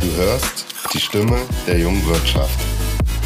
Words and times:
Du 0.00 0.06
hörst 0.16 0.64
die 0.94 0.98
Stimme 0.98 1.36
der 1.66 1.78
jungen 1.78 2.04
Wirtschaft. 2.06 2.58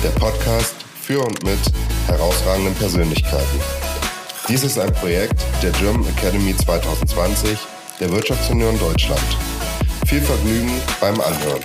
Der 0.03 0.09
Podcast 0.09 0.75
für 1.01 1.21
und 1.21 1.45
mit 1.45 1.61
herausragenden 2.09 2.75
Persönlichkeiten. 2.75 3.61
Dies 4.49 4.65
ist 4.65 4.81
ein 4.81 4.93
Projekt 4.95 5.41
der 5.63 5.71
German 5.71 6.05
Academy 6.09 6.57
2020 6.57 7.57
der 8.01 8.11
Wirtschaftsunion 8.11 8.77
Deutschland. 8.81 9.23
Viel 10.07 10.21
Vergnügen 10.21 10.73
beim 11.01 11.21
Anhören. 11.21 11.63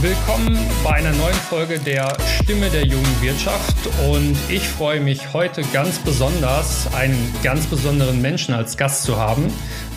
Willkommen 0.00 0.58
bei 0.82 0.92
einer 0.92 1.12
neuen 1.12 1.34
Folge 1.34 1.78
der 1.78 2.16
Stimme 2.42 2.70
der 2.70 2.86
jungen 2.86 3.20
Wirtschaft 3.20 3.76
und 4.08 4.36
ich 4.48 4.66
freue 4.66 5.00
mich 5.00 5.34
heute 5.34 5.62
ganz 5.74 5.98
besonders, 5.98 6.92
einen 6.94 7.34
ganz 7.42 7.66
besonderen 7.66 8.22
Menschen 8.22 8.54
als 8.54 8.78
Gast 8.78 9.02
zu 9.02 9.18
haben. 9.18 9.52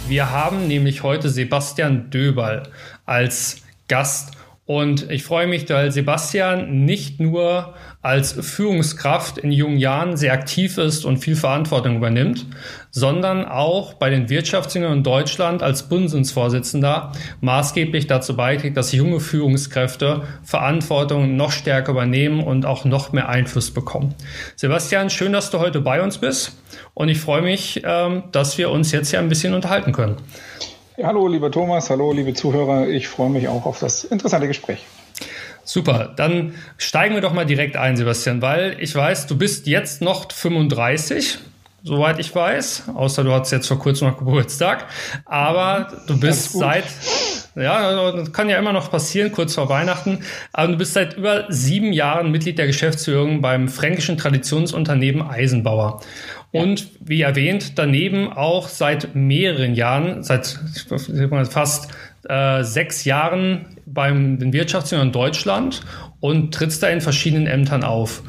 Wir 0.10 0.32
haben 0.32 0.68
nämlich 0.68 1.04
heute 1.04 1.30
Sebastian 1.30 2.10
Döberl 2.10 2.64
als 3.06 3.62
Gast. 3.90 4.32
Und 4.70 5.10
ich 5.10 5.24
freue 5.24 5.48
mich, 5.48 5.68
weil 5.72 5.92
Sebastian 5.92 6.86
nicht 6.86 7.20
nur 7.20 7.74
als 8.04 8.34
Führungskraft 8.34 9.40
in 9.40 9.52
jungen 9.52 9.80
Jahren 9.80 10.16
sehr 10.16 10.32
aktiv 10.32 10.78
ist 10.78 11.06
und 11.06 11.18
viel 11.18 11.36
Verantwortung 11.36 11.96
übernimmt, 11.96 12.46
sondern 12.92 13.46
auch 13.46 13.96
bei 13.96 14.12
den 14.12 14.30
Wirtschaftsjüngern 14.30 15.00
in 15.00 15.04
Deutschland 15.04 15.64
als 15.64 15.90
Bundesvorsitzender 15.90 17.14
maßgeblich 17.42 18.06
dazu 18.06 18.36
beiträgt, 18.36 18.78
dass 18.78 18.92
junge 18.92 19.20
Führungskräfte 19.20 20.22
Verantwortung 20.44 21.36
noch 21.36 21.52
stärker 21.52 21.94
übernehmen 21.94 22.44
und 22.44 22.68
auch 22.68 22.86
noch 22.86 23.12
mehr 23.12 23.28
Einfluss 23.28 23.72
bekommen. 23.72 24.14
Sebastian, 24.56 25.10
schön, 25.10 25.34
dass 25.34 25.50
du 25.50 25.58
heute 25.58 25.82
bei 25.82 26.00
uns 26.00 26.20
bist 26.20 26.62
und 26.94 27.10
ich 27.10 27.20
freue 27.20 27.42
mich, 27.42 27.82
ähm, 27.84 28.22
dass 28.32 28.60
wir 28.60 28.70
uns 28.70 28.92
jetzt 28.92 29.10
hier 29.10 29.18
ein 29.18 29.30
bisschen 29.30 29.56
unterhalten 29.56 29.94
können. 29.94 30.18
Ja, 31.00 31.08
hallo, 31.08 31.30
lieber 31.30 31.50
Thomas, 31.50 31.90
hallo, 31.90 32.12
liebe 32.12 32.34
Zuhörer. 32.34 32.90
Ich 32.90 33.08
freue 33.08 33.30
mich 33.30 33.48
auch 33.48 33.66
auf 33.66 33.80
das 33.80 34.04
interessante 34.04 34.50
Gespräch. 34.50 34.86
Super, 35.64 36.12
dann 36.14 36.56
steigen 36.78 37.16
wir 37.16 37.22
doch 37.22 37.32
mal 37.32 37.46
direkt 37.46 37.78
ein, 37.78 37.96
Sebastian, 37.96 38.42
weil 38.42 38.76
ich 38.82 38.94
weiß, 38.94 39.26
du 39.28 39.38
bist 39.38 39.66
jetzt 39.66 40.02
noch 40.02 40.30
35, 40.30 41.38
soweit 41.84 42.20
ich 42.20 42.36
weiß, 42.36 42.90
außer 42.94 43.24
du 43.24 43.32
hattest 43.32 43.54
jetzt 43.54 43.68
vor 43.68 43.80
kurzem 43.80 44.10
noch 44.10 44.18
Geburtstag, 44.18 44.88
aber 45.24 45.88
du 46.08 46.20
bist 46.20 46.52
seit, 46.52 46.84
ja, 47.56 48.12
das 48.12 48.34
kann 48.34 48.50
ja 48.50 48.60
immer 48.60 48.74
noch 48.74 48.92
passieren, 48.92 49.32
kurz 49.32 49.56
vor 49.56 49.70
Weihnachten, 49.70 50.26
aber 50.52 50.74
du 50.74 50.78
bist 50.80 50.96
seit 50.96 51.16
über 51.16 51.46
sieben 51.48 51.94
Jahren 51.94 52.30
Mitglied 52.30 52.58
der 52.58 52.68
Geschäftsführung 52.68 53.40
beim 53.40 53.70
fränkischen 53.70 54.18
Traditionsunternehmen 54.18 55.22
Eisenbauer. 55.22 56.02
Und 56.52 56.90
wie 57.00 57.22
erwähnt, 57.22 57.78
daneben 57.78 58.32
auch 58.32 58.68
seit 58.68 59.14
mehreren 59.16 59.76
Jahren, 59.76 60.24
seit 60.24 60.60
fast 61.50 61.92
äh, 62.28 62.64
sechs 62.64 63.06
Jahren 63.06 63.66
beim 63.86 64.40
den 64.40 64.52
Wirtschaftsjüngern 64.52 65.12
Deutschland 65.12 65.82
und 66.20 66.54
trittst 66.54 66.82
da 66.82 66.88
in 66.90 67.02
verschiedenen 67.02 67.48
Ämtern 67.48 67.84
auf. 67.84 68.24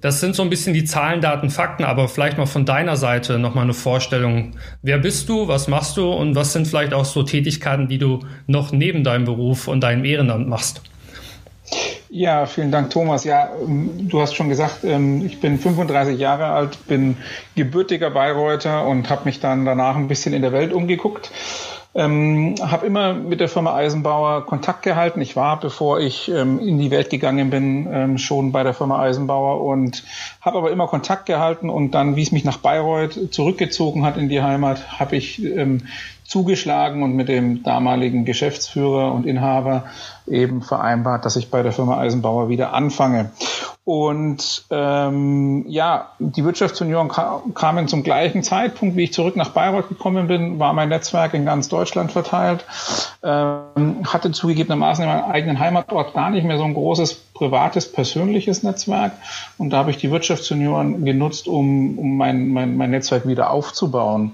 Das 0.00 0.20
sind 0.20 0.36
so 0.36 0.42
ein 0.42 0.50
bisschen 0.50 0.74
die 0.74 0.84
Zahlen, 0.84 1.22
Daten, 1.22 1.48
Fakten, 1.48 1.84
aber 1.84 2.08
vielleicht 2.08 2.36
mal 2.36 2.44
von 2.44 2.66
deiner 2.66 2.96
Seite 2.96 3.38
nochmal 3.38 3.64
eine 3.64 3.72
Vorstellung. 3.72 4.52
Wer 4.82 4.98
bist 4.98 5.30
du, 5.30 5.48
was 5.48 5.66
machst 5.66 5.96
du 5.96 6.12
und 6.12 6.34
was 6.34 6.52
sind 6.52 6.68
vielleicht 6.68 6.92
auch 6.92 7.06
so 7.06 7.22
Tätigkeiten, 7.22 7.88
die 7.88 7.96
du 7.96 8.20
noch 8.46 8.70
neben 8.70 9.02
deinem 9.02 9.24
Beruf 9.24 9.66
und 9.66 9.80
deinem 9.80 10.04
Ehrenamt 10.04 10.46
machst? 10.46 10.82
Ja, 12.16 12.46
vielen 12.46 12.70
Dank, 12.70 12.90
Thomas. 12.90 13.24
Ja, 13.24 13.50
ähm, 13.60 14.08
du 14.08 14.20
hast 14.20 14.36
schon 14.36 14.48
gesagt, 14.48 14.84
ähm, 14.84 15.26
ich 15.26 15.40
bin 15.40 15.58
35 15.58 16.16
Jahre 16.16 16.46
alt, 16.46 16.86
bin 16.86 17.16
gebürtiger 17.56 18.08
Bayreuther 18.10 18.86
und 18.86 19.10
habe 19.10 19.24
mich 19.24 19.40
dann 19.40 19.64
danach 19.64 19.96
ein 19.96 20.06
bisschen 20.06 20.32
in 20.32 20.42
der 20.42 20.52
Welt 20.52 20.72
umgeguckt. 20.72 21.32
Ähm, 21.96 22.54
habe 22.60 22.86
immer 22.86 23.14
mit 23.14 23.40
der 23.40 23.48
Firma 23.48 23.74
Eisenbauer 23.74 24.46
Kontakt 24.46 24.82
gehalten. 24.82 25.20
Ich 25.22 25.34
war, 25.34 25.58
bevor 25.58 25.98
ich 25.98 26.30
ähm, 26.30 26.60
in 26.60 26.78
die 26.78 26.92
Welt 26.92 27.10
gegangen 27.10 27.50
bin, 27.50 27.88
ähm, 27.92 28.18
schon 28.18 28.52
bei 28.52 28.62
der 28.62 28.74
Firma 28.74 29.00
Eisenbauer 29.00 29.64
und 29.64 30.04
habe 30.40 30.58
aber 30.58 30.70
immer 30.70 30.86
Kontakt 30.86 31.26
gehalten. 31.26 31.68
Und 31.68 31.96
dann, 31.96 32.14
wie 32.14 32.22
es 32.22 32.30
mich 32.30 32.44
nach 32.44 32.58
Bayreuth 32.58 33.32
zurückgezogen 33.32 34.04
hat 34.06 34.18
in 34.18 34.28
die 34.28 34.40
Heimat, 34.40 35.00
habe 35.00 35.16
ich 35.16 35.42
ähm, 35.42 35.82
zugeschlagen 36.24 37.02
und 37.02 37.14
mit 37.14 37.28
dem 37.28 37.62
damaligen 37.62 38.24
Geschäftsführer 38.24 39.12
und 39.12 39.26
Inhaber 39.26 39.84
eben 40.26 40.62
vereinbart, 40.62 41.24
dass 41.24 41.36
ich 41.36 41.50
bei 41.50 41.62
der 41.62 41.72
Firma 41.72 41.98
Eisenbauer 41.98 42.48
wieder 42.48 42.72
anfange. 42.72 43.30
Und 43.84 44.64
ähm, 44.70 45.66
ja, 45.68 46.12
die 46.18 46.42
Wirtschaftsunion 46.42 47.08
kam, 47.08 47.52
kamen 47.52 47.86
zum 47.86 48.02
gleichen 48.02 48.42
Zeitpunkt, 48.42 48.96
wie 48.96 49.04
ich 49.04 49.12
zurück 49.12 49.36
nach 49.36 49.50
Bayreuth 49.50 49.90
gekommen 49.90 50.26
bin, 50.26 50.58
war 50.58 50.72
mein 50.72 50.88
Netzwerk 50.88 51.34
in 51.34 51.44
ganz 51.44 51.68
Deutschland 51.68 52.10
verteilt, 52.10 52.64
ähm, 53.22 53.96
hatte 54.06 54.32
zugegebenermaßen 54.32 55.04
in 55.04 55.10
meinem 55.10 55.30
eigenen 55.30 55.58
Heimatort 55.58 56.14
gar 56.14 56.30
nicht 56.30 56.44
mehr 56.44 56.56
so 56.56 56.64
ein 56.64 56.72
großes 56.72 57.14
privates, 57.34 57.92
persönliches 57.92 58.62
Netzwerk. 58.62 59.12
Und 59.58 59.68
da 59.68 59.78
habe 59.78 59.90
ich 59.90 59.98
die 59.98 60.10
Wirtschaftsunion 60.10 61.04
genutzt, 61.04 61.46
um, 61.46 61.98
um 61.98 62.16
mein, 62.16 62.48
mein, 62.48 62.78
mein 62.78 62.90
Netzwerk 62.90 63.28
wieder 63.28 63.50
aufzubauen. 63.50 64.32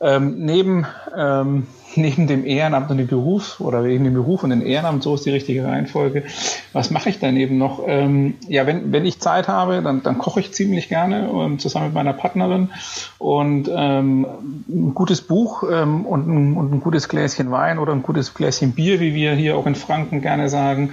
Ähm, 0.00 0.36
neben 0.38 0.86
ähm, 1.14 1.66
neben 1.96 2.26
dem 2.26 2.46
Ehrenamt 2.46 2.90
und 2.90 2.98
dem 2.98 3.06
Beruf 3.06 3.60
oder 3.60 3.82
neben 3.82 4.04
dem 4.04 4.14
Beruf 4.14 4.42
und 4.42 4.50
dem 4.50 4.62
Ehrenamt, 4.64 5.02
so 5.02 5.14
ist 5.14 5.26
die 5.26 5.30
richtige 5.30 5.64
Reihenfolge. 5.64 6.24
Was 6.72 6.90
mache 6.90 7.08
ich 7.08 7.18
daneben 7.18 7.58
noch? 7.58 7.82
Ähm, 7.86 8.34
ja, 8.48 8.66
wenn, 8.66 8.92
wenn 8.92 9.04
ich 9.04 9.20
Zeit 9.20 9.48
habe, 9.48 9.82
dann, 9.82 10.02
dann 10.02 10.18
koche 10.18 10.40
ich 10.40 10.52
ziemlich 10.52 10.88
gerne 10.88 11.28
ähm, 11.32 11.58
zusammen 11.58 11.86
mit 11.86 11.94
meiner 11.94 12.12
Partnerin 12.12 12.70
und 13.18 13.70
ähm, 13.72 14.26
ein 14.68 14.94
gutes 14.94 15.22
Buch 15.22 15.64
ähm, 15.70 16.06
und, 16.06 16.26
ein, 16.26 16.56
und 16.56 16.72
ein 16.72 16.80
gutes 16.80 17.08
Gläschen 17.08 17.50
Wein 17.50 17.78
oder 17.78 17.92
ein 17.92 18.02
gutes 18.02 18.34
Gläschen 18.34 18.72
Bier, 18.72 19.00
wie 19.00 19.14
wir 19.14 19.34
hier 19.34 19.56
auch 19.56 19.66
in 19.66 19.74
Franken 19.74 20.20
gerne 20.20 20.48
sagen, 20.48 20.92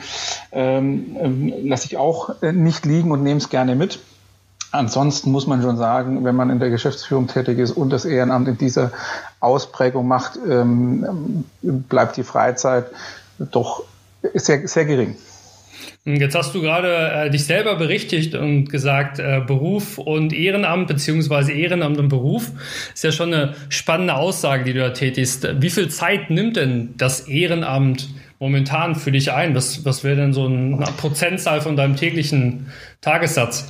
ähm, 0.51 1.17
ähm, 1.19 1.53
lasse 1.63 1.85
ich 1.87 1.97
auch 1.97 2.41
äh, 2.41 2.51
nicht 2.51 2.85
liegen 2.85 3.11
und 3.11 3.23
nehme 3.23 3.37
es 3.37 3.49
gerne 3.49 3.75
mit. 3.75 3.99
Ansonsten 4.73 5.31
muss 5.31 5.45
man 5.45 5.61
schon 5.61 5.77
sagen, 5.77 6.25
wenn 6.25 6.35
man 6.35 6.49
in 6.49 6.59
der 6.59 6.71
Geschäftsführung 6.71 7.27
tätig 7.27 7.59
ist 7.59 7.73
und 7.73 7.91
das 7.91 8.05
Ehrenamt 8.05 8.47
in 8.47 8.57
dieser 8.57 8.91
Ausprägung 9.39 10.07
macht, 10.07 10.39
ähm, 10.49 11.45
bleibt 11.61 12.17
die 12.17 12.23
Freizeit 12.23 12.87
doch 13.37 13.83
sehr, 14.33 14.67
sehr 14.67 14.85
gering. 14.85 15.15
Jetzt 16.05 16.33
hast 16.33 16.55
du 16.55 16.61
gerade 16.61 16.89
äh, 16.89 17.29
dich 17.29 17.45
selber 17.45 17.75
berichtigt 17.75 18.33
und 18.33 18.71
gesagt, 18.71 19.19
äh, 19.19 19.41
Beruf 19.45 19.99
und 19.99 20.33
Ehrenamt 20.33 20.87
beziehungsweise 20.87 21.51
Ehrenamt 21.51 21.99
und 21.99 22.09
Beruf 22.09 22.49
ist 22.95 23.03
ja 23.03 23.11
schon 23.11 23.31
eine 23.31 23.53
spannende 23.69 24.15
Aussage, 24.15 24.63
die 24.63 24.73
du 24.73 24.79
da 24.79 24.89
tätigst. 24.89 25.47
Wie 25.61 25.69
viel 25.69 25.89
Zeit 25.89 26.31
nimmt 26.31 26.57
denn 26.57 26.95
das 26.97 27.27
Ehrenamt 27.27 28.09
momentan 28.43 28.95
für 28.95 29.13
dich 29.13 29.31
ein? 29.31 29.55
Was, 29.55 29.85
was 29.85 30.03
wäre 30.03 30.17
denn 30.17 30.33
so 30.33 30.45
eine 30.47 30.85
Prozentzahl 30.97 31.61
von 31.61 31.77
deinem 31.77 31.95
täglichen 31.95 32.73
Tagessatz? 32.99 33.65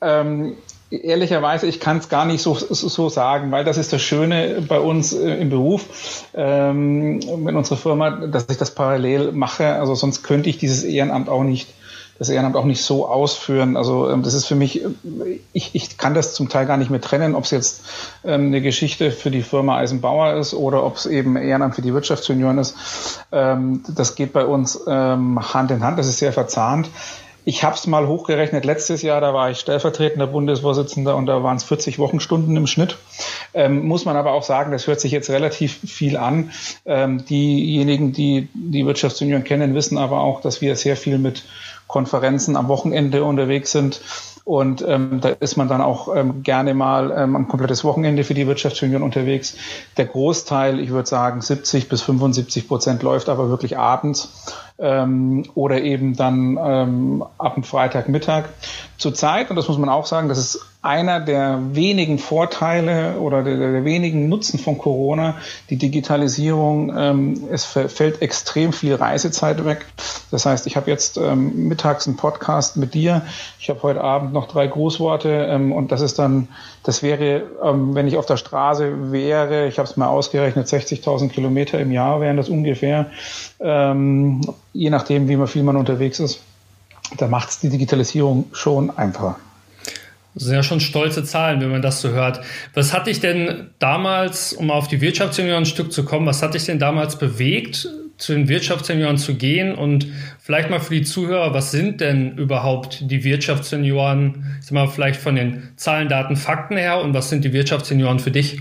Ähm, 0.00 0.54
ehrlicherweise, 0.90 1.66
ich 1.66 1.78
kann 1.78 1.98
es 1.98 2.08
gar 2.08 2.24
nicht 2.24 2.40
so, 2.40 2.54
so 2.54 3.10
sagen, 3.10 3.50
weil 3.50 3.64
das 3.64 3.76
ist 3.76 3.92
das 3.92 4.00
Schöne 4.00 4.62
bei 4.66 4.80
uns 4.80 5.12
äh, 5.12 5.34
im 5.34 5.50
Beruf, 5.50 6.24
ähm, 6.34 7.20
in 7.20 7.54
unserer 7.54 7.76
Firma, 7.76 8.10
dass 8.26 8.46
ich 8.48 8.56
das 8.56 8.74
parallel 8.74 9.32
mache. 9.32 9.74
Also 9.74 9.94
sonst 9.94 10.22
könnte 10.22 10.48
ich 10.48 10.56
dieses 10.56 10.84
Ehrenamt 10.84 11.28
auch 11.28 11.44
nicht 11.44 11.68
das 12.18 12.28
Ehrenamt 12.28 12.56
auch 12.56 12.64
nicht 12.64 12.82
so 12.82 13.08
ausführen. 13.08 13.76
Also 13.76 14.10
ähm, 14.10 14.22
das 14.22 14.34
ist 14.34 14.46
für 14.46 14.54
mich, 14.54 14.84
ich, 15.52 15.74
ich 15.74 15.98
kann 15.98 16.14
das 16.14 16.34
zum 16.34 16.48
Teil 16.48 16.66
gar 16.66 16.76
nicht 16.76 16.90
mehr 16.90 17.00
trennen, 17.00 17.34
ob 17.34 17.44
es 17.44 17.50
jetzt 17.50 17.82
ähm, 18.24 18.46
eine 18.46 18.60
Geschichte 18.60 19.10
für 19.10 19.30
die 19.30 19.42
Firma 19.42 19.78
Eisenbauer 19.78 20.34
ist 20.34 20.54
oder 20.54 20.84
ob 20.84 20.96
es 20.96 21.06
eben 21.06 21.36
Ehrenamt 21.36 21.74
für 21.74 21.82
die 21.82 21.94
Wirtschaftsunion 21.94 22.58
ist. 22.58 22.74
Ähm, 23.32 23.82
das 23.88 24.14
geht 24.14 24.32
bei 24.32 24.44
uns 24.44 24.80
ähm, 24.86 25.54
Hand 25.54 25.70
in 25.70 25.82
Hand, 25.82 25.98
das 25.98 26.08
ist 26.08 26.18
sehr 26.18 26.32
verzahnt. 26.32 26.88
Ich 27.48 27.64
habe 27.64 27.74
es 27.76 27.86
mal 27.86 28.06
hochgerechnet 28.06 28.66
letztes 28.66 29.00
Jahr, 29.00 29.22
da 29.22 29.32
war 29.32 29.50
ich 29.50 29.58
stellvertretender 29.58 30.26
Bundesvorsitzender 30.26 31.16
und 31.16 31.24
da 31.24 31.42
waren 31.42 31.56
es 31.56 31.64
40 31.64 31.98
Wochenstunden 31.98 32.54
im 32.54 32.66
Schnitt. 32.66 32.98
Ähm, 33.54 33.86
muss 33.86 34.04
man 34.04 34.16
aber 34.16 34.32
auch 34.32 34.42
sagen, 34.42 34.70
das 34.70 34.86
hört 34.86 35.00
sich 35.00 35.12
jetzt 35.12 35.30
relativ 35.30 35.78
viel 35.78 36.18
an. 36.18 36.50
Ähm, 36.84 37.24
diejenigen, 37.24 38.12
die 38.12 38.48
die 38.52 38.84
Wirtschaftsunion 38.84 39.44
kennen, 39.44 39.74
wissen 39.74 39.96
aber 39.96 40.20
auch, 40.20 40.42
dass 40.42 40.60
wir 40.60 40.76
sehr 40.76 40.94
viel 40.94 41.16
mit 41.16 41.44
Konferenzen 41.88 42.56
am 42.56 42.68
Wochenende 42.68 43.24
unterwegs 43.24 43.72
sind. 43.72 44.00
Und 44.44 44.82
ähm, 44.86 45.20
da 45.20 45.28
ist 45.28 45.56
man 45.56 45.68
dann 45.68 45.82
auch 45.82 46.14
ähm, 46.14 46.42
gerne 46.42 46.72
mal 46.72 47.10
ähm, 47.14 47.36
ein 47.36 47.48
komplettes 47.48 47.84
Wochenende 47.84 48.24
für 48.24 48.32
die 48.32 48.46
Wirtschaftsunion 48.46 49.02
unterwegs. 49.02 49.56
Der 49.98 50.06
Großteil, 50.06 50.80
ich 50.80 50.90
würde 50.90 51.08
sagen 51.08 51.42
70 51.42 51.90
bis 51.90 52.00
75 52.00 52.66
Prozent 52.66 53.02
läuft 53.02 53.28
aber 53.28 53.50
wirklich 53.50 53.76
abends 53.76 54.30
ähm, 54.78 55.44
oder 55.54 55.80
eben 55.82 56.16
dann 56.16 56.58
ähm, 56.60 57.24
ab 57.38 57.54
dem 57.54 57.64
Freitagmittag. 57.64 58.44
zurzeit, 58.96 59.50
und 59.50 59.56
das 59.56 59.68
muss 59.68 59.78
man 59.78 59.88
auch 59.88 60.06
sagen, 60.06 60.28
das 60.28 60.38
ist 60.38 60.60
einer 60.80 61.18
der 61.18 61.58
wenigen 61.72 62.18
Vorteile 62.18 63.18
oder 63.18 63.42
der, 63.42 63.56
der 63.56 63.84
wenigen 63.84 64.28
Nutzen 64.28 64.60
von 64.60 64.78
Corona, 64.78 65.34
die 65.70 65.76
Digitalisierung. 65.76 66.92
Ähm, 66.96 67.48
es 67.50 67.64
fällt 67.64 68.22
extrem 68.22 68.72
viel 68.72 68.94
Reisezeit 68.94 69.64
weg. 69.64 69.86
Das 70.30 70.46
heißt, 70.46 70.66
ich 70.68 70.76
habe 70.76 70.90
jetzt 70.90 71.16
ähm, 71.16 71.68
mittags 71.68 72.06
einen 72.06 72.16
Podcast 72.16 72.76
mit 72.76 72.94
dir. 72.94 73.22
Ich 73.58 73.68
habe 73.70 73.82
heute 73.82 74.02
Abend 74.02 74.32
noch 74.32 74.46
drei 74.46 74.68
Grußworte 74.68 75.48
ähm, 75.50 75.72
und 75.72 75.90
das 75.90 76.00
ist 76.00 76.18
dann, 76.18 76.46
das 76.84 77.02
wäre, 77.02 77.42
ähm, 77.62 77.96
wenn 77.96 78.06
ich 78.06 78.16
auf 78.16 78.26
der 78.26 78.36
Straße 78.36 79.10
wäre, 79.10 79.66
ich 79.66 79.78
habe 79.78 79.88
es 79.88 79.96
mal 79.96 80.06
ausgerechnet, 80.06 80.68
60.000 80.68 81.28
Kilometer 81.30 81.80
im 81.80 81.90
Jahr 81.90 82.20
wären 82.20 82.36
das 82.36 82.48
ungefähr, 82.48 83.10
ähm, 83.58 84.42
je 84.72 84.90
nachdem, 84.90 85.28
wie 85.28 85.46
viel 85.46 85.62
man 85.62 85.76
unterwegs 85.76 86.20
ist. 86.20 86.40
Da 87.16 87.26
macht 87.26 87.50
es 87.50 87.60
die 87.60 87.70
Digitalisierung 87.70 88.46
schon 88.52 88.90
einfacher. 88.96 89.38
Das 90.34 90.44
sind 90.44 90.54
ja 90.54 90.62
schon 90.62 90.80
stolze 90.80 91.24
Zahlen, 91.24 91.60
wenn 91.60 91.70
man 91.70 91.82
das 91.82 92.00
so 92.00 92.10
hört. 92.10 92.40
Was 92.74 92.92
hat 92.92 93.06
dich 93.06 93.18
denn 93.20 93.70
damals, 93.78 94.52
um 94.52 94.70
auf 94.70 94.86
die 94.86 95.00
Wirtschaftsunion 95.00 95.56
ein 95.56 95.66
Stück 95.66 95.92
zu 95.92 96.04
kommen, 96.04 96.26
was 96.26 96.42
hat 96.42 96.54
dich 96.54 96.64
denn 96.64 96.78
damals 96.78 97.18
bewegt, 97.18 97.88
zu 98.18 98.34
den 98.34 98.48
Wirtschaftssenioren 98.48 99.16
zu 99.16 99.34
gehen? 99.34 99.74
Und 99.74 100.06
vielleicht 100.38 100.70
mal 100.70 100.80
für 100.80 100.94
die 100.94 101.02
Zuhörer, 101.02 101.54
was 101.54 101.72
sind 101.72 102.00
denn 102.00 102.36
überhaupt 102.36 103.10
die 103.10 103.24
Wirtschaftssenioren? 103.24 104.58
Ich 104.60 104.66
sag 104.66 104.72
mal, 104.74 104.86
vielleicht 104.86 105.20
von 105.20 105.34
den 105.34 105.70
Zahlen, 105.76 106.08
Daten, 106.08 106.36
Fakten 106.36 106.76
her 106.76 107.00
und 107.00 107.14
was 107.14 107.30
sind 107.30 107.44
die 107.44 107.52
Wirtschaftssenioren 107.52 108.20
für 108.20 108.30
dich? 108.30 108.60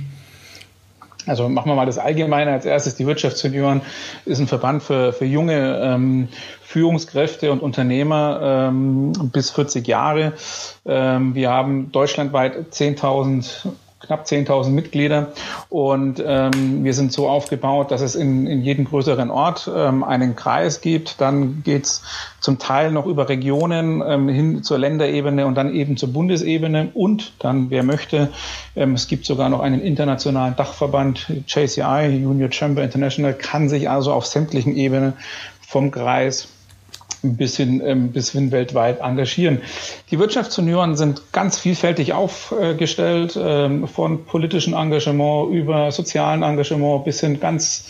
Also 1.27 1.49
machen 1.49 1.69
wir 1.69 1.75
mal 1.75 1.85
das 1.85 1.97
Allgemeine 1.97 2.51
als 2.51 2.65
erstes. 2.65 2.95
Die 2.95 3.05
Wirtschaftssenioren 3.05 3.81
ist 4.25 4.39
ein 4.39 4.47
Verband 4.47 4.83
für, 4.83 5.13
für 5.13 5.25
junge 5.25 5.79
ähm, 5.83 6.29
Führungskräfte 6.61 7.51
und 7.51 7.61
Unternehmer 7.61 8.69
ähm, 8.69 9.11
bis 9.31 9.51
40 9.51 9.87
Jahre. 9.87 10.33
Ähm, 10.85 11.35
wir 11.35 11.49
haben 11.49 11.91
deutschlandweit 11.91 12.71
10.000 12.71 13.67
knapp 13.99 14.25
10.000 14.25 14.69
Mitglieder 14.69 15.33
und 15.69 16.23
ähm, 16.25 16.83
wir 16.83 16.93
sind 16.93 17.11
so 17.11 17.27
aufgebaut, 17.27 17.91
dass 17.91 18.01
es 18.01 18.15
in, 18.15 18.45
in 18.45 18.61
jedem 18.61 18.85
größeren 18.85 19.31
Ort 19.31 19.69
ähm, 19.73 20.03
einen 20.03 20.35
Kreis 20.35 20.81
gibt. 20.81 21.19
Dann 21.19 21.63
geht's 21.63 22.03
zum 22.39 22.59
Teil 22.59 22.91
noch 22.91 23.05
über 23.05 23.27
Regionen 23.27 24.03
ähm, 24.05 24.29
hin 24.29 24.63
zur 24.63 24.77
Länderebene 24.77 25.47
und 25.47 25.55
dann 25.55 25.73
eben 25.73 25.97
zur 25.97 26.13
Bundesebene 26.13 26.89
und 26.93 27.33
dann, 27.39 27.69
wer 27.69 27.83
möchte, 27.83 28.29
ähm, 28.75 28.93
es 28.93 29.07
gibt 29.07 29.25
sogar 29.25 29.49
noch 29.49 29.61
einen 29.61 29.81
internationalen 29.81 30.55
Dachverband, 30.55 31.31
JCI, 31.47 32.19
Junior 32.21 32.51
Chamber 32.51 32.83
International, 32.83 33.33
kann 33.33 33.67
sich 33.67 33.89
also 33.89 34.13
auf 34.13 34.25
sämtlichen 34.25 34.75
Ebenen 34.75 35.13
vom 35.61 35.91
Kreis 35.91 36.49
bis 37.35 37.57
hin, 37.57 37.81
ähm, 37.83 38.11
bis 38.11 38.31
hin 38.31 38.51
weltweit 38.51 38.99
engagieren. 39.01 39.61
Die 40.11 40.19
Wirtschaftsjunioren 40.19 40.95
sind 40.95 41.33
ganz 41.33 41.59
vielfältig 41.59 42.13
aufgestellt, 42.13 43.37
ähm, 43.41 43.87
von 43.87 44.25
politischem 44.25 44.73
Engagement 44.73 45.53
über 45.53 45.91
sozialen 45.91 46.43
Engagement 46.43 47.03
bis 47.03 47.19
hin 47.19 47.39
ganz 47.39 47.89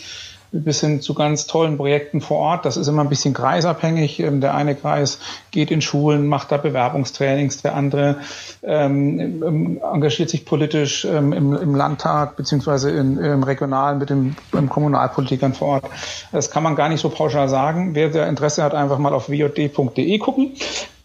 bis 0.52 0.80
hin 0.80 1.00
zu 1.00 1.14
ganz 1.14 1.46
tollen 1.46 1.76
Projekten 1.76 2.20
vor 2.20 2.38
Ort. 2.38 2.64
Das 2.64 2.76
ist 2.76 2.88
immer 2.88 3.02
ein 3.02 3.08
bisschen 3.08 3.34
kreisabhängig. 3.34 4.20
Ähm, 4.20 4.40
der 4.40 4.54
eine 4.54 4.74
Kreis 4.74 5.18
geht 5.50 5.70
in 5.70 5.80
Schulen, 5.80 6.26
macht 6.26 6.50
da 6.52 6.56
Bewerbungstrainings, 6.56 7.62
der 7.62 7.74
andere 7.74 8.16
ähm, 8.62 9.42
ähm 9.42 9.80
engagiert 9.82 10.30
sich 10.30 10.44
politisch 10.44 11.04
ähm, 11.04 11.32
im, 11.32 11.54
im, 11.54 11.74
Landtag 11.74 12.36
beziehungsweise 12.36 12.90
in, 12.90 13.18
im 13.18 13.42
Regionalen 13.42 13.98
mit 13.98 14.10
den 14.10 14.36
Kommunalpolitikern 14.68 15.54
vor 15.54 15.68
Ort. 15.68 15.84
Das 16.32 16.50
kann 16.50 16.62
man 16.62 16.76
gar 16.76 16.88
nicht 16.88 17.00
so 17.00 17.08
pauschal 17.08 17.48
sagen. 17.48 17.94
Wer 17.94 18.08
der 18.08 18.28
Interesse 18.28 18.62
hat, 18.62 18.74
einfach 18.74 18.98
mal 18.98 19.12
auf 19.12 19.28
wjd.de 19.28 20.18
gucken. 20.18 20.52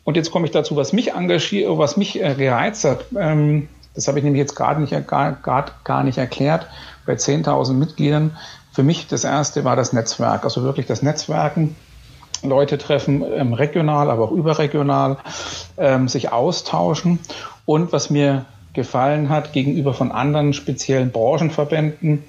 Und 0.03 0.17
jetzt 0.17 0.31
komme 0.31 0.45
ich 0.45 0.51
dazu, 0.51 0.75
was 0.75 0.93
mich 0.93 1.13
engagiert, 1.13 1.69
was 1.77 1.97
mich 1.97 2.21
äh, 2.21 2.35
gereizt 2.35 2.83
hat. 2.83 3.05
Ähm, 3.17 3.69
das 3.95 4.07
habe 4.07 4.17
ich 4.17 4.23
nämlich 4.23 4.39
jetzt 4.39 4.55
gerade 4.55 4.81
nicht, 4.81 5.07
gar, 5.07 5.33
gar, 5.33 5.65
gar 5.83 6.03
nicht 6.03 6.17
erklärt. 6.17 6.67
Bei 7.05 7.13
10.000 7.13 7.73
Mitgliedern 7.73 8.37
für 8.73 8.83
mich 8.83 9.07
das 9.07 9.23
erste 9.23 9.63
war 9.63 9.75
das 9.75 9.93
Netzwerk, 9.93 10.43
also 10.43 10.63
wirklich 10.63 10.87
das 10.87 11.03
Netzwerken. 11.03 11.75
Leute 12.41 12.77
treffen, 12.77 13.23
ähm, 13.23 13.53
regional, 13.53 14.09
aber 14.09 14.23
auch 14.25 14.31
überregional, 14.31 15.17
ähm, 15.77 16.09
sich 16.09 16.33
austauschen. 16.33 17.19
Und 17.65 17.93
was 17.93 18.09
mir 18.09 18.45
gefallen 18.73 19.29
hat 19.29 19.53
gegenüber 19.53 19.93
von 19.93 20.11
anderen 20.11 20.53
speziellen 20.53 21.11
Branchenverbänden, 21.11 22.23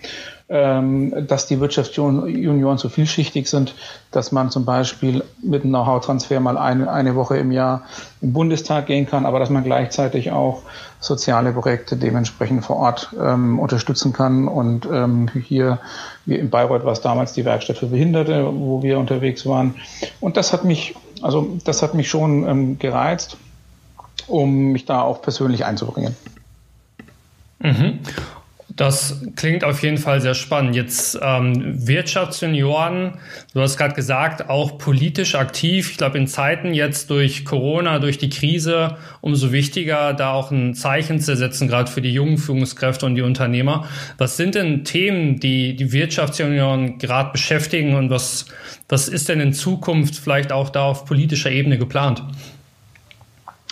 dass 0.47 1.47
die 1.47 1.59
Wirtschaftsjunioren 1.59 2.77
so 2.77 2.91
vielschichtig 2.91 3.49
sind, 3.49 3.75
dass 4.11 4.31
man 4.31 4.51
zum 4.51 4.67
Beispiel 4.67 5.25
mit 5.43 5.63
einem 5.63 5.71
Know-how-Transfer 5.71 6.39
mal 6.39 6.59
eine, 6.59 6.93
eine 6.93 7.15
Woche 7.15 7.39
im 7.39 7.51
Jahr 7.51 7.85
im 8.21 8.35
Bundestag 8.35 8.87
gehen 8.87 9.07
kann, 9.07 9.25
aber 9.25 9.39
dass 9.39 9.49
man 9.49 9.65
gleichzeitig 9.65 10.33
auch 10.33 10.63
soziale 11.01 11.53
Projekte 11.53 11.97
dementsprechend 11.97 12.65
vor 12.65 12.77
Ort 12.77 13.15
ähm, 13.19 13.59
unterstützen 13.59 14.13
kann. 14.13 14.47
Und 14.49 14.87
ähm, 14.87 15.29
hier, 15.29 15.79
wie 16.27 16.37
in 16.37 16.51
Bayreuth 16.51 16.85
war 16.85 16.93
es 16.93 17.01
damals 17.01 17.33
die 17.33 17.45
Werkstatt 17.45 17.79
für 17.79 17.87
Behinderte, 17.87 18.47
wo 18.47 18.83
wir 18.83 18.99
unterwegs 18.99 19.47
waren. 19.47 19.75
Und 20.21 20.37
das 20.37 20.53
hat 20.53 20.65
mich, 20.65 20.95
also 21.23 21.57
das 21.65 21.83
hat 21.83 21.95
mich 21.95 22.09
schon 22.09 22.47
ähm, 22.47 22.79
gereizt, 22.79 23.37
um 24.27 24.73
mich 24.73 24.85
da 24.85 25.03
auch 25.03 25.23
persönlich 25.23 25.65
einzubringen. 25.65 26.15
Mhm. 27.61 28.01
Das 28.77 29.23
klingt 29.37 29.63
auf 29.63 29.85
jeden 29.85 29.99
Fall 29.99 30.21
sehr 30.21 30.35
spannend. 30.35 30.75
Jetzt 30.75 31.17
ähm, 31.23 31.87
Wirtschaftssenioren, 31.87 33.13
du 33.53 33.61
hast 33.61 33.77
gerade 33.77 33.95
gesagt, 33.95 34.51
auch 34.51 34.79
politisch 34.79 35.37
aktiv. 35.37 35.93
Ich 35.93 35.97
glaube, 35.97 36.19
in 36.19 36.27
Zeiten 36.27 36.75
jetzt 36.75 37.09
durch 37.11 37.45
Corona, 37.45 38.01
durch 38.01 38.19
die 38.19 38.31
Krise, 38.31 38.97
umso 39.21 39.53
wichtiger, 39.53 40.13
da 40.13 40.33
auch 40.33 40.51
ein 40.51 40.75
Zeichen 40.75 41.21
zu 41.21 41.37
setzen, 41.37 41.69
gerade 41.69 41.89
für 41.89 42.03
die 42.03 42.13
jungen 42.13 42.37
Führungskräfte 42.37 43.07
und 43.07 43.15
die 43.15 43.23
Unternehmer. 43.23 43.89
Was 44.19 44.37
sind 44.37 44.57
denn 44.57 44.83
Themen, 44.83 45.39
die 45.39 45.77
die 45.77 45.93
Wirtschaftssenioren 45.93 46.99
gerade 46.99 47.31
beschäftigen 47.31 47.95
und 47.95 48.11
was, 48.11 48.47
was 48.89 49.07
ist 49.07 49.29
denn 49.29 49.39
in 49.39 49.53
Zukunft 49.53 50.17
vielleicht 50.17 50.51
auch 50.51 50.69
da 50.69 50.83
auf 50.83 51.05
politischer 51.05 51.53
Ebene 51.53 51.79
geplant? 51.79 52.25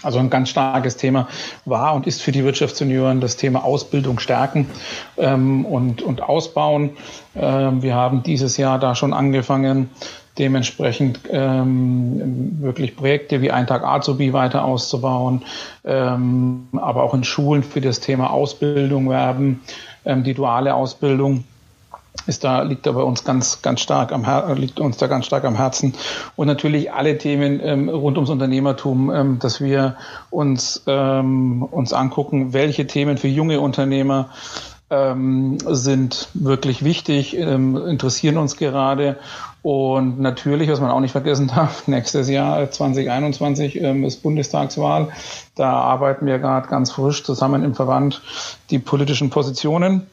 Also 0.03 0.19
ein 0.19 0.31
ganz 0.31 0.49
starkes 0.49 0.97
Thema 0.97 1.29
war 1.65 1.95
und 1.95 2.07
ist 2.07 2.23
für 2.23 2.33
die 2.33 2.45
Wirtschaftssenioren 2.45 3.21
das 3.21 3.37
Thema 3.37 3.65
Ausbildung 3.65 4.19
stärken 4.19 4.69
ähm, 5.17 5.65
und, 5.65 6.03
und 6.03 6.23
ausbauen. 6.23 6.91
Ähm, 7.35 7.83
wir 7.83 7.95
haben 7.95 8.23
dieses 8.23 8.57
Jahr 8.57 8.79
da 8.79 8.95
schon 8.95 9.13
angefangen, 9.13 9.91
dementsprechend 10.39 11.21
ähm, 11.31 12.59
wirklich 12.61 12.97
Projekte 12.97 13.43
wie 13.43 13.51
ein 13.51 13.67
Tag 13.67 13.85
Azubi 13.85 14.33
weiter 14.33 14.65
auszubauen, 14.65 15.43
ähm, 15.85 16.69
aber 16.73 17.03
auch 17.03 17.15
in 17.15 17.25
Schulen 17.25 17.63
für 17.63 17.81
das 17.81 18.01
Thema 18.01 18.31
Ausbildung 18.31 19.11
werben, 19.11 19.61
ähm, 20.05 20.25
die 20.25 20.35
duale 20.35 20.75
Ausbildung 20.75 21.45
ist 22.27 22.45
da, 22.45 22.63
liegt 22.63 22.87
da 22.87 22.93
bei 22.93 23.03
uns 23.03 23.25
ganz, 23.25 23.63
ganz 23.63 23.81
stark 23.81 24.13
am 24.13 24.25
Her 24.25 24.55
liegt 24.57 24.81
uns 24.81 24.97
da 24.97 25.07
ganz 25.07 25.27
stark 25.27 25.45
am 25.45 25.57
Herzen. 25.57 25.95
Und 26.37 26.47
natürlich 26.47 26.93
alle 26.93 27.19
Themen 27.19 27.61
ähm, 27.63 27.89
rund 27.89 28.17
ums 28.17 28.31
Unternehmertum, 28.31 29.11
ähm, 29.11 29.39
dass 29.39 29.61
wir 29.61 29.97
uns, 30.31 30.83
ähm, 30.87 31.63
uns 31.63 31.93
angucken, 31.93 32.53
welche 32.53 32.87
Themen 32.87 33.19
für 33.19 33.29
junge 33.29 33.61
Unternehmer 33.61 34.31
ähm, 34.91 35.57
sind 35.67 36.29
wirklich 36.35 36.85
wichtig, 36.85 37.37
ähm, 37.37 37.77
interessieren 37.77 38.37
uns 38.37 38.57
gerade. 38.57 39.17
Und 39.63 40.21
natürlich, 40.21 40.69
was 40.69 40.81
man 40.81 40.91
auch 40.91 41.01
nicht 41.01 41.13
vergessen 41.13 41.49
darf, 41.55 41.89
nächstes 41.89 42.29
Jahr 42.29 42.71
2021 42.71 43.81
ähm, 43.81 44.05
ist 44.05 44.23
Bundestagswahl. 44.23 45.09
Da 45.55 45.73
arbeiten 45.73 46.27
wir 46.27 46.39
gerade 46.39 46.69
ganz 46.69 46.93
frisch 46.93 47.25
zusammen 47.25 47.65
im 47.65 47.75
Verband 47.75 48.21
die 48.71 48.79
politischen 48.79 49.31
Positionen 49.31 50.07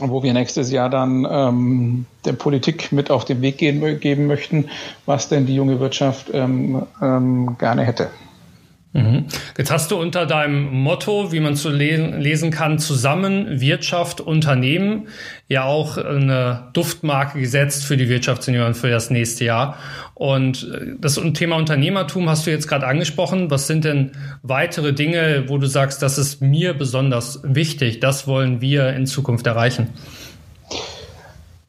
wo 0.00 0.22
wir 0.22 0.32
nächstes 0.32 0.70
Jahr 0.70 0.90
dann 0.90 1.26
ähm, 1.30 2.06
der 2.24 2.32
Politik 2.32 2.92
mit 2.92 3.10
auf 3.10 3.24
den 3.24 3.42
Weg 3.42 3.58
gehen, 3.58 4.00
geben 4.00 4.26
möchten, 4.26 4.68
was 5.06 5.28
denn 5.28 5.46
die 5.46 5.54
junge 5.54 5.80
Wirtschaft 5.80 6.30
ähm, 6.32 6.82
ähm, 7.02 7.56
gerne 7.58 7.84
hätte. 7.84 8.08
Mhm. 8.92 9.26
Jetzt 9.58 9.70
hast 9.70 9.90
du 9.90 9.96
unter 9.96 10.24
deinem 10.24 10.72
Motto, 10.72 11.30
wie 11.30 11.40
man 11.40 11.56
zu 11.56 11.68
lesen, 11.68 12.50
kann, 12.50 12.78
zusammen 12.78 13.60
Wirtschaft, 13.60 14.20
Unternehmen, 14.22 15.08
ja 15.46 15.64
auch 15.64 15.98
eine 15.98 16.70
Duftmarke 16.72 17.38
gesetzt 17.38 17.84
für 17.84 17.98
die 17.98 18.08
Wirtschaftssenioren 18.08 18.74
für 18.74 18.88
das 18.88 19.10
nächste 19.10 19.44
Jahr. 19.44 19.76
Und 20.14 20.70
äh, 20.72 20.94
das 20.98 21.20
Thema 21.34 21.56
Unternehmertum 21.56 22.30
hast 22.30 22.46
du 22.46 22.50
jetzt 22.50 22.66
gerade 22.66 22.86
angesprochen. 22.86 23.50
Was 23.50 23.66
sind 23.66 23.84
denn 23.84 24.12
weitere 24.42 24.94
Dinge, 24.94 25.44
wo 25.48 25.58
du 25.58 25.66
sagst, 25.66 26.00
das 26.00 26.16
ist 26.16 26.40
mir 26.40 26.72
besonders 26.72 27.40
wichtig, 27.44 28.00
das 28.00 28.26
wollen 28.26 28.62
wir 28.62 28.94
in 28.94 29.06
Zukunft 29.06 29.46
erreichen? 29.46 29.88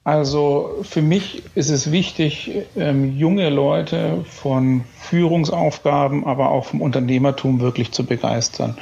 Also 0.10 0.80
für 0.82 1.04
mich 1.04 1.44
ist 1.54 1.70
es 1.70 1.92
wichtig, 1.92 2.52
ähm, 2.76 3.16
junge 3.16 3.52
Leute 3.52 4.26
von 4.28 4.84
Führungsaufgaben, 4.98 6.26
aber 6.26 6.50
auch 6.50 6.66
vom 6.66 6.82
Unternehmertum 6.82 7.60
wirklich 7.60 7.92
zu 7.92 8.04
begeistern. 8.08 8.76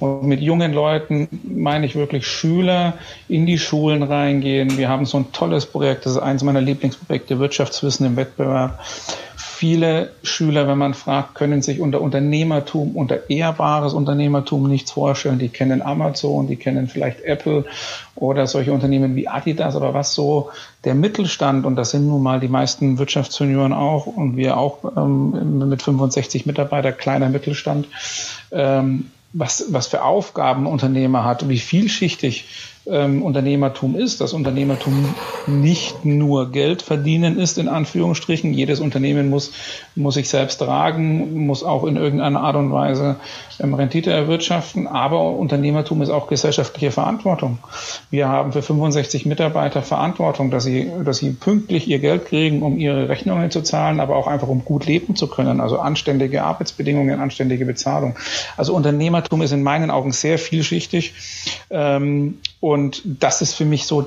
Und 0.00 0.24
mit 0.24 0.40
jungen 0.40 0.72
Leuten 0.72 1.28
meine 1.44 1.86
ich 1.86 1.94
wirklich 1.94 2.26
Schüler 2.26 2.94
in 3.28 3.46
die 3.46 3.58
Schulen 3.58 4.02
reingehen. 4.02 4.76
Wir 4.76 4.88
haben 4.88 5.06
so 5.06 5.18
ein 5.18 5.30
tolles 5.30 5.66
Projekt, 5.66 6.04
das 6.04 6.14
ist 6.14 6.18
eins 6.18 6.42
meiner 6.42 6.60
Lieblingsprojekte, 6.60 7.38
Wirtschaftswissen 7.38 8.04
im 8.04 8.16
Wettbewerb 8.16 8.80
Viele 9.62 10.10
Schüler, 10.24 10.66
wenn 10.66 10.76
man 10.76 10.92
fragt, 10.92 11.36
können 11.36 11.62
sich 11.62 11.80
unter 11.80 12.00
Unternehmertum, 12.00 12.96
unter 12.96 13.30
ehrbares 13.30 13.94
Unternehmertum 13.94 14.68
nichts 14.68 14.90
vorstellen. 14.90 15.38
Die 15.38 15.50
kennen 15.50 15.82
Amazon, 15.82 16.48
die 16.48 16.56
kennen 16.56 16.88
vielleicht 16.88 17.20
Apple 17.20 17.64
oder 18.16 18.48
solche 18.48 18.72
Unternehmen 18.72 19.14
wie 19.14 19.28
Adidas, 19.28 19.76
aber 19.76 19.94
was 19.94 20.14
so 20.14 20.50
der 20.82 20.96
Mittelstand, 20.96 21.64
und 21.64 21.76
das 21.76 21.92
sind 21.92 22.08
nun 22.08 22.24
mal 22.24 22.40
die 22.40 22.48
meisten 22.48 22.98
Wirtschaftsjunioren 22.98 23.72
auch 23.72 24.06
und 24.06 24.36
wir 24.36 24.56
auch 24.56 24.78
ähm, 24.96 25.68
mit 25.68 25.80
65 25.80 26.44
Mitarbeiter, 26.44 26.90
kleiner 26.90 27.28
Mittelstand, 27.28 27.86
ähm, 28.50 29.12
was, 29.32 29.66
was 29.68 29.86
für 29.86 30.02
Aufgaben 30.02 30.66
Unternehmer 30.66 31.24
hat, 31.24 31.48
wie 31.48 31.58
vielschichtig 31.58 32.46
ähm, 32.86 33.22
Unternehmertum 33.22 33.94
ist, 33.96 34.20
dass 34.20 34.32
Unternehmertum 34.32 35.14
nicht 35.46 36.04
nur 36.04 36.50
Geld 36.50 36.82
verdienen 36.82 37.38
ist, 37.38 37.58
in 37.58 37.68
Anführungsstrichen. 37.68 38.52
Jedes 38.52 38.80
Unternehmen 38.80 39.30
muss, 39.30 39.52
muss 39.94 40.14
sich 40.14 40.28
selbst 40.28 40.58
tragen, 40.58 41.46
muss 41.46 41.62
auch 41.62 41.84
in 41.84 41.96
irgendeiner 41.96 42.40
Art 42.40 42.56
und 42.56 42.72
Weise 42.72 43.16
ähm, 43.60 43.74
Rendite 43.74 44.10
erwirtschaften. 44.10 44.88
Aber 44.88 45.30
Unternehmertum 45.30 46.02
ist 46.02 46.10
auch 46.10 46.26
gesellschaftliche 46.26 46.90
Verantwortung. 46.90 47.58
Wir 48.10 48.28
haben 48.28 48.52
für 48.52 48.62
65 48.62 49.26
Mitarbeiter 49.26 49.82
Verantwortung, 49.82 50.50
dass 50.50 50.64
sie, 50.64 50.90
dass 51.04 51.18
sie 51.18 51.30
pünktlich 51.30 51.88
ihr 51.88 52.00
Geld 52.00 52.26
kriegen, 52.26 52.62
um 52.62 52.78
ihre 52.78 53.08
Rechnungen 53.08 53.50
zu 53.50 53.62
zahlen, 53.62 54.00
aber 54.00 54.16
auch 54.16 54.26
einfach 54.26 54.48
um 54.48 54.64
gut 54.64 54.86
leben 54.86 55.14
zu 55.14 55.28
können. 55.28 55.60
Also 55.60 55.78
anständige 55.78 56.42
Arbeitsbedingungen, 56.42 57.20
anständige 57.20 57.64
Bezahlung. 57.64 58.16
Also 58.56 58.74
Unternehmertum 58.74 59.42
ist 59.42 59.52
in 59.52 59.62
meinen 59.62 59.90
Augen 59.90 60.12
sehr 60.12 60.38
vielschichtig. 60.38 61.14
Ähm, 61.70 62.38
und 62.60 62.71
das 63.04 63.42
ist 63.42 63.54
für 63.54 63.64
mich 63.64 63.86
so 63.86 64.06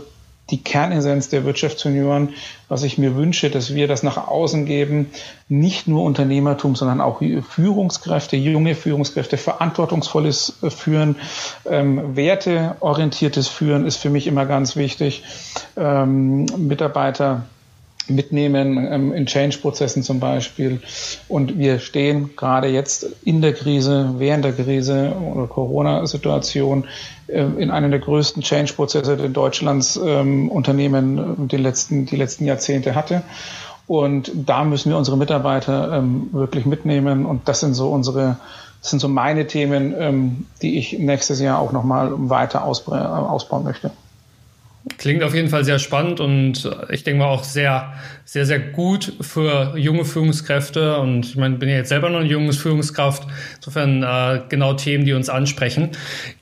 die 0.52 0.62
Kernessenz 0.62 1.30
der 1.30 1.44
Wirtschaftsjunioren, 1.44 2.30
was 2.68 2.84
ich 2.84 2.98
mir 2.98 3.16
wünsche, 3.16 3.50
dass 3.50 3.74
wir 3.74 3.88
das 3.88 4.04
nach 4.04 4.28
außen 4.28 4.66
geben, 4.66 5.10
nicht 5.50 5.88
nur 5.88 6.04
Unternehmertum, 6.04 6.76
sondern 6.76 7.02
auch 7.02 7.22
Führungskräfte, 7.50 8.36
junge 8.36 8.76
Führungskräfte, 8.76 9.38
verantwortungsvolles 9.38 10.58
Führen, 10.70 11.16
ähm, 11.68 12.16
werteorientiertes 12.16 13.48
Führen 13.48 13.88
ist 13.88 13.98
für 13.98 14.10
mich 14.10 14.28
immer 14.28 14.46
ganz 14.46 14.76
wichtig. 14.76 15.24
Ähm, 15.78 16.46
Mitarbeiter 16.58 17.46
mitnehmen 18.08 18.78
ähm, 18.78 19.14
in 19.14 19.26
Change-Prozessen 19.26 20.04
zum 20.04 20.20
Beispiel. 20.20 20.82
Und 21.28 21.58
wir 21.58 21.80
stehen 21.80 22.36
gerade 22.36 22.68
jetzt 22.68 23.08
in 23.24 23.42
der 23.42 23.54
Krise, 23.54 24.16
während 24.18 24.46
der 24.46 24.54
Krise 24.54 25.14
oder 25.34 25.48
Corona-Situation 25.48 26.84
äh, 26.84 26.88
in 27.28 27.72
einem 27.72 27.92
der 27.92 28.00
größten 28.00 28.44
Change-Prozesse, 28.44 29.18
den 29.18 29.34
Deutschlands 29.34 30.00
ähm, 30.04 30.50
Unternehmen 30.50 31.48
die 31.48 31.58
letzten, 31.58 32.06
die 32.06 32.16
letzten 32.16 32.46
Jahrzehnte 32.46 32.94
hatte. 32.94 33.24
Und 33.88 34.32
da 34.34 34.64
müssen 34.64 34.90
wir 34.90 34.98
unsere 34.98 35.18
Mitarbeiter 35.18 35.98
ähm, 35.98 36.30
wirklich 36.32 36.66
mitnehmen. 36.66 37.26
Und 37.26 37.48
das 37.48 37.60
sind 37.60 37.74
so 37.74 37.90
unsere, 37.90 38.38
das 38.82 38.92
sind 38.92 39.00
so 39.00 39.08
meine 39.08 39.48
Themen, 39.48 39.94
ähm, 39.98 40.46
die 40.62 40.78
ich 40.78 40.98
nächstes 41.00 41.40
Jahr 41.40 41.60
auch 41.60 41.72
nochmal 41.72 42.12
weiter 42.16 42.64
ausbauen 42.64 43.64
möchte. 43.64 43.92
Klingt 45.00 45.24
auf 45.24 45.34
jeden 45.34 45.50
Fall 45.50 45.66
sehr 45.66 45.80
spannend 45.80 46.20
und 46.20 46.70
ich 46.92 47.04
denke 47.04 47.20
mal 47.20 47.30
auch 47.30 47.44
sehr, 47.44 47.94
sehr, 48.24 48.46
sehr 48.46 48.60
gut 48.60 49.14
für 49.20 49.76
junge 49.76 50.06
Führungskräfte. 50.06 51.00
Und 51.00 51.26
ich 51.26 51.38
meine, 51.38 51.56
bin 51.56 51.70
ja 51.70 51.78
jetzt 51.78 51.90
selber 51.90 52.10
noch 52.10 52.20
eine 52.20 52.30
junge 52.30 52.54
Führungskraft. 52.54 53.24
Insofern 53.56 54.04
äh, 54.04 54.42
genau 54.48 54.74
Themen, 54.74 55.04
die 55.06 55.14
uns 55.14 55.28
ansprechen. 55.28 55.90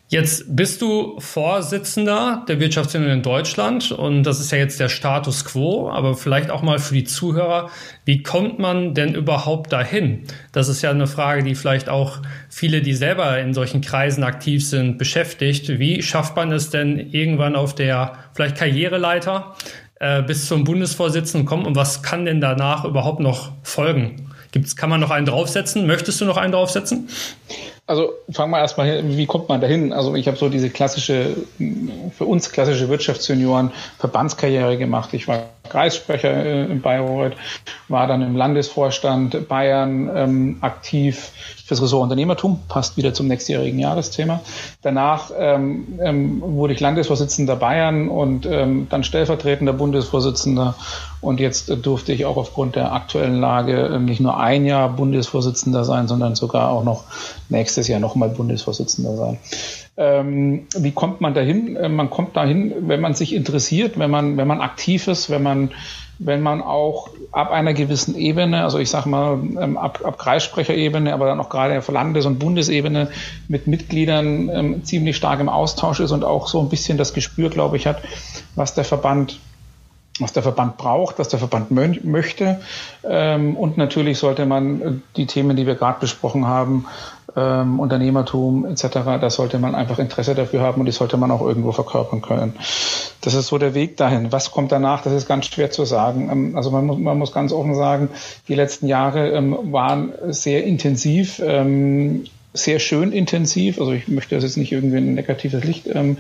Jetzt 0.10 0.56
bist 0.56 0.82
du 0.82 1.20
Vorsitzender 1.20 2.46
der 2.48 2.60
Wirtschaftsunion 2.60 3.10
in 3.10 3.22
Deutschland 3.24 3.92
und 3.92 4.24
das 4.24 4.40
ist 4.40 4.52
ja 4.52 4.60
jetzt 4.60 4.80
der 4.80 4.90
Status 4.90 5.44
quo, 5.44 5.90
aber 5.90 6.14
vielleicht 6.14 6.52
auch 6.52 6.62
mal 6.62 6.78
für 6.78 6.94
die 6.94 7.06
Zuhörer, 7.06 7.72
wie 8.06 8.22
kommt 8.22 8.60
man 8.60 8.94
denn 8.94 9.16
überhaupt 9.16 9.74
dahin? 9.74 10.26
Das 10.52 10.68
ist 10.68 10.84
ja 10.84 10.92
eine 10.92 11.08
Frage, 11.08 11.44
die 11.44 11.56
vielleicht 11.56 11.90
auch 11.90 12.20
viele, 12.50 12.82
die 12.82 12.94
selber 12.94 13.40
in 13.40 13.56
solchen 13.56 13.82
Kreisen 13.82 14.24
aktiv 14.24 14.68
sind, 14.68 15.00
beschäftigt. 15.00 15.80
Wie 15.80 16.04
schafft 16.04 16.36
man 16.36 16.52
es 16.52 16.70
denn 16.70 17.00
irgendwann 17.00 17.56
auf 17.56 17.74
der 17.74 18.18
vielleicht 18.34 18.58
Karriereleiter 18.58 19.56
äh, 20.00 20.22
bis 20.22 20.48
zum 20.48 20.64
Bundesvorsitzenden 20.64 21.48
kommen 21.48 21.66
und 21.66 21.76
was 21.76 22.04
kann 22.04 22.26
denn 22.26 22.42
danach 22.42 22.86
überhaupt 22.86 23.20
noch 23.22 23.54
folgen? 23.64 24.30
Gibt's, 24.52 24.76
kann 24.76 24.92
man 24.92 25.00
noch 25.00 25.10
einen 25.10 25.26
draufsetzen? 25.26 25.88
Möchtest 25.88 26.22
du 26.22 26.26
noch 26.26 26.38
einen 26.38 26.52
draufsetzen? 26.52 27.10
Also 27.86 28.14
fangen 28.32 28.52
wir 28.52 28.60
erstmal 28.60 28.88
hin, 28.88 29.18
wie 29.18 29.26
kommt 29.26 29.50
man 29.50 29.60
dahin? 29.60 29.92
Also 29.92 30.16
ich 30.16 30.28
habe 30.28 30.38
so 30.38 30.48
diese 30.48 30.70
klassische, 30.70 31.36
für 32.16 32.24
uns 32.26 32.50
klassische 32.50 32.88
Wirtschaftsjunioren 32.88 33.72
Verbandskarriere 34.00 34.78
gemacht. 34.78 35.14
Ich 35.14 35.28
war 35.28 35.44
Kreissprecher 35.70 36.32
äh, 36.32 36.66
in 36.66 36.82
Bayreuth, 36.82 37.34
war 37.90 38.08
dann 38.08 38.22
im 38.22 38.38
Landesvorstand 38.38 39.50
Bayern 39.50 40.10
ähm, 40.16 40.58
aktiv 40.62 41.32
fürs 41.66 41.82
Ressort 41.82 42.04
Unternehmertum, 42.04 42.62
passt 42.68 42.98
wieder 42.98 43.14
zum 43.14 43.28
nächstjährigen 43.28 43.80
Jahresthema. 43.80 44.42
Danach 44.82 45.32
ähm, 45.38 46.00
ähm, 46.02 46.42
wurde 46.42 46.74
ich 46.74 46.80
Landesvorsitzender 46.80 47.56
Bayern 47.56 48.10
und 48.10 48.46
ähm, 48.46 48.88
dann 48.90 49.04
stellvertretender 49.04 49.74
Bundesvorsitzender 49.74 50.76
und 51.22 51.40
jetzt 51.40 51.70
durfte 51.86 52.12
ich 52.12 52.26
auch 52.26 52.36
aufgrund 52.36 52.76
der 52.76 52.92
aktuellen 52.92 53.40
Lage 53.40 53.78
äh, 53.78 54.00
nicht 54.00 54.20
nur 54.20 54.38
ein 54.38 54.66
Jahr 54.66 54.90
Bundesvorsitzender 54.90 55.86
sein, 55.86 56.10
sondern 56.10 56.36
sogar 56.36 56.70
auch 56.70 56.84
noch 56.84 57.06
nächstes 57.54 57.88
Jahr 57.88 58.02
nochmal 58.02 58.30
Bundesvorsitzender 58.30 59.16
sein. 59.16 59.38
Ähm, 59.96 60.68
wie 60.76 60.92
kommt 60.92 61.22
man 61.22 61.34
dahin? 61.34 61.76
Äh, 61.76 61.88
man 61.88 62.10
kommt 62.10 62.36
dahin, 62.36 62.74
wenn 62.82 63.00
man 63.00 63.14
sich 63.14 63.34
interessiert, 63.34 63.98
wenn 63.98 64.10
man, 64.10 64.38
wenn 64.38 64.48
man 64.48 64.60
aktiv 64.60 65.08
ist, 65.08 65.30
wenn 65.30 65.44
man, 65.44 65.72
wenn 66.20 66.42
man 66.42 66.62
auch 66.62 67.10
ab 67.32 67.52
einer 67.52 67.74
gewissen 67.74 68.18
Ebene, 68.18 68.64
also 68.64 68.80
ich 68.80 68.90
sage 68.90 69.08
mal 69.08 69.40
ähm, 69.62 69.78
ab, 69.78 70.02
ab 70.04 70.18
Kreissprecherebene, 70.18 71.14
aber 71.14 71.28
dann 71.28 71.40
auch 71.40 71.50
gerade 71.50 71.78
auf 71.78 71.88
Landes- 71.90 72.26
und 72.26 72.40
Bundesebene 72.40 73.10
mit 73.48 73.68
Mitgliedern 73.68 74.50
ähm, 74.50 74.84
ziemlich 74.84 75.16
stark 75.16 75.40
im 75.40 75.50
Austausch 75.50 76.00
ist 76.00 76.12
und 76.12 76.24
auch 76.24 76.48
so 76.48 76.60
ein 76.60 76.70
bisschen 76.70 76.98
das 76.98 77.14
Gespür, 77.14 77.50
glaube 77.50 77.78
ich, 77.78 77.86
hat, 77.88 78.02
was 78.56 78.74
der 78.74 78.84
Verband 78.84 79.40
was 80.20 80.32
der 80.32 80.44
Verband 80.44 80.78
braucht, 80.78 81.18
was 81.18 81.30
der 81.30 81.40
Verband 81.40 81.72
möchte. 81.72 82.62
Ähm, 83.04 83.56
und 83.56 83.78
natürlich 83.78 84.20
sollte 84.20 84.46
man 84.46 84.82
äh, 84.82 84.92
die 85.18 85.26
Themen, 85.26 85.58
die 85.58 85.66
wir 85.66 85.76
gerade 85.76 86.00
besprochen 86.00 86.46
haben, 86.46 86.86
ähm, 87.36 87.80
Unternehmertum 87.80 88.66
etc., 88.66 88.90
da 89.20 89.30
sollte 89.30 89.60
man 89.60 89.76
einfach 89.76 90.00
Interesse 90.00 90.36
dafür 90.36 90.62
haben 90.62 90.80
und 90.80 90.86
die 90.86 90.92
sollte 90.92 91.18
man 91.18 91.32
auch 91.32 91.42
irgendwo 91.42 91.72
verkörpern 91.72 92.22
können. 92.22 92.54
Das 93.22 93.34
ist 93.34 93.48
so 93.48 93.58
der 93.58 93.74
Weg 93.74 93.98
dahin. 93.98 94.32
Was 94.32 94.52
kommt 94.52 94.72
danach? 94.72 95.02
Das 95.02 95.14
ist 95.14 95.28
ganz 95.28 95.48
schwer 95.48 95.72
zu 95.72 95.86
sagen. 95.86 96.30
Ähm, 96.32 96.58
also 96.58 96.72
man 96.72 96.86
muss, 96.86 96.98
man 96.98 97.18
muss 97.18 97.32
ganz 97.32 97.52
offen 97.52 97.76
sagen, 97.76 98.10
die 98.48 98.56
letzten 98.56 98.88
Jahre 98.88 99.30
ähm, 99.30 99.58
waren 99.72 100.14
sehr 100.30 100.64
intensiv. 100.64 101.42
Ähm, 101.44 102.26
sehr 102.54 102.80
schön 102.80 103.12
intensiv. 103.12 103.80
Also 103.80 103.92
ich 103.94 104.08
möchte 104.08 104.36
das 104.36 104.44
jetzt 104.44 104.58
nicht 104.58 104.72
irgendwie 104.72 104.98
ein 104.98 105.16
negatives 105.16 105.64
Licht 105.64 105.88
ähm, 105.88 106.20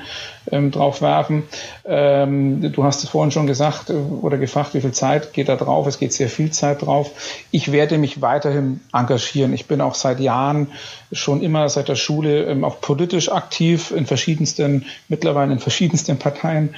ähm, 0.51 0.71
drauf 0.71 1.01
werfen. 1.01 1.43
Ähm, 1.85 2.71
du 2.71 2.83
hast 2.83 3.03
es 3.03 3.09
vorhin 3.09 3.31
schon 3.31 3.47
gesagt 3.47 3.91
äh, 3.91 3.93
oder 3.93 4.37
gefragt, 4.37 4.73
wie 4.73 4.81
viel 4.81 4.91
Zeit 4.91 5.33
geht 5.33 5.47
da 5.47 5.55
drauf? 5.55 5.85
Es 5.85 5.99
geht 5.99 6.11
sehr 6.11 6.29
viel 6.29 6.51
Zeit 6.51 6.81
drauf. 6.81 7.11
Ich 7.51 7.71
werde 7.71 7.97
mich 7.99 8.21
weiterhin 8.21 8.81
engagieren. 8.91 9.53
Ich 9.53 9.67
bin 9.67 9.79
auch 9.79 9.95
seit 9.95 10.19
Jahren 10.19 10.67
schon 11.11 11.41
immer 11.43 11.69
seit 11.69 11.87
der 11.87 11.95
Schule 11.95 12.45
ähm, 12.45 12.63
auch 12.63 12.81
politisch 12.81 13.31
aktiv 13.31 13.91
in 13.91 14.07
verschiedensten, 14.07 14.85
mittlerweile 15.07 15.53
in 15.53 15.59
verschiedensten 15.59 16.17
Parteien. 16.17 16.73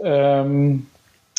Ähm, 0.00 0.86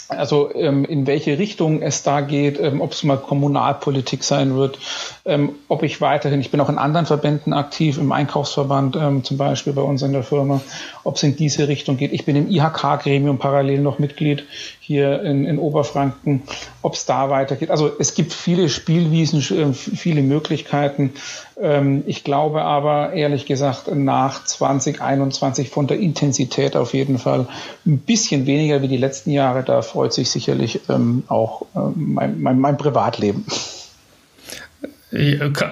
also 0.09 0.53
ähm, 0.55 0.85
in 0.85 1.05
welche 1.05 1.37
Richtung 1.37 1.81
es 1.81 2.03
da 2.03 2.21
geht, 2.21 2.59
ähm, 2.59 2.81
ob 2.81 2.93
es 2.93 3.03
mal 3.03 3.17
Kommunalpolitik 3.17 4.23
sein 4.23 4.55
wird, 4.55 4.79
ähm, 5.25 5.55
ob 5.67 5.83
ich 5.83 5.99
weiterhin, 5.99 6.39
ich 6.39 6.49
bin 6.49 6.61
auch 6.61 6.69
in 6.69 6.77
anderen 6.77 7.05
Verbänden 7.05 7.53
aktiv, 7.53 7.97
im 7.97 8.11
Einkaufsverband 8.11 8.95
ähm, 8.95 9.23
zum 9.23 9.37
Beispiel 9.37 9.73
bei 9.73 9.81
uns 9.81 10.01
in 10.01 10.13
der 10.13 10.23
Firma, 10.23 10.61
ob 11.03 11.15
es 11.15 11.23
in 11.23 11.35
diese 11.35 11.67
Richtung 11.67 11.97
geht. 11.97 12.13
Ich 12.13 12.25
bin 12.25 12.35
im 12.35 12.49
IHK-Gremium 12.49 13.37
parallel 13.37 13.81
noch 13.81 13.99
Mitglied 13.99 14.45
hier 14.79 15.21
in, 15.23 15.43
in 15.43 15.59
Oberfranken, 15.59 16.43
ob 16.81 16.93
es 16.93 17.05
da 17.05 17.29
weitergeht. 17.29 17.69
Also 17.69 17.91
es 17.99 18.13
gibt 18.13 18.31
viele 18.31 18.69
Spielwiesen, 18.69 19.39
äh, 19.39 19.73
viele 19.73 20.21
Möglichkeiten. 20.21 21.11
Ähm, 21.59 22.03
ich 22.05 22.23
glaube 22.23 22.61
aber 22.61 23.11
ehrlich 23.11 23.45
gesagt 23.45 23.93
nach 23.93 24.45
2021 24.45 25.69
von 25.69 25.87
der 25.87 25.99
Intensität 25.99 26.77
auf 26.77 26.93
jeden 26.93 27.17
Fall 27.17 27.47
ein 27.85 27.99
bisschen 27.99 28.45
weniger 28.45 28.81
wie 28.81 28.87
die 28.87 28.97
letzten 28.97 29.31
Jahre. 29.31 29.63
Da 29.63 29.81
freut 29.97 30.13
sich 30.13 30.29
sicherlich 30.29 30.81
ähm, 30.89 31.23
auch 31.27 31.65
mein, 31.95 32.39
mein, 32.39 32.59
mein 32.59 32.77
Privatleben. 32.77 33.47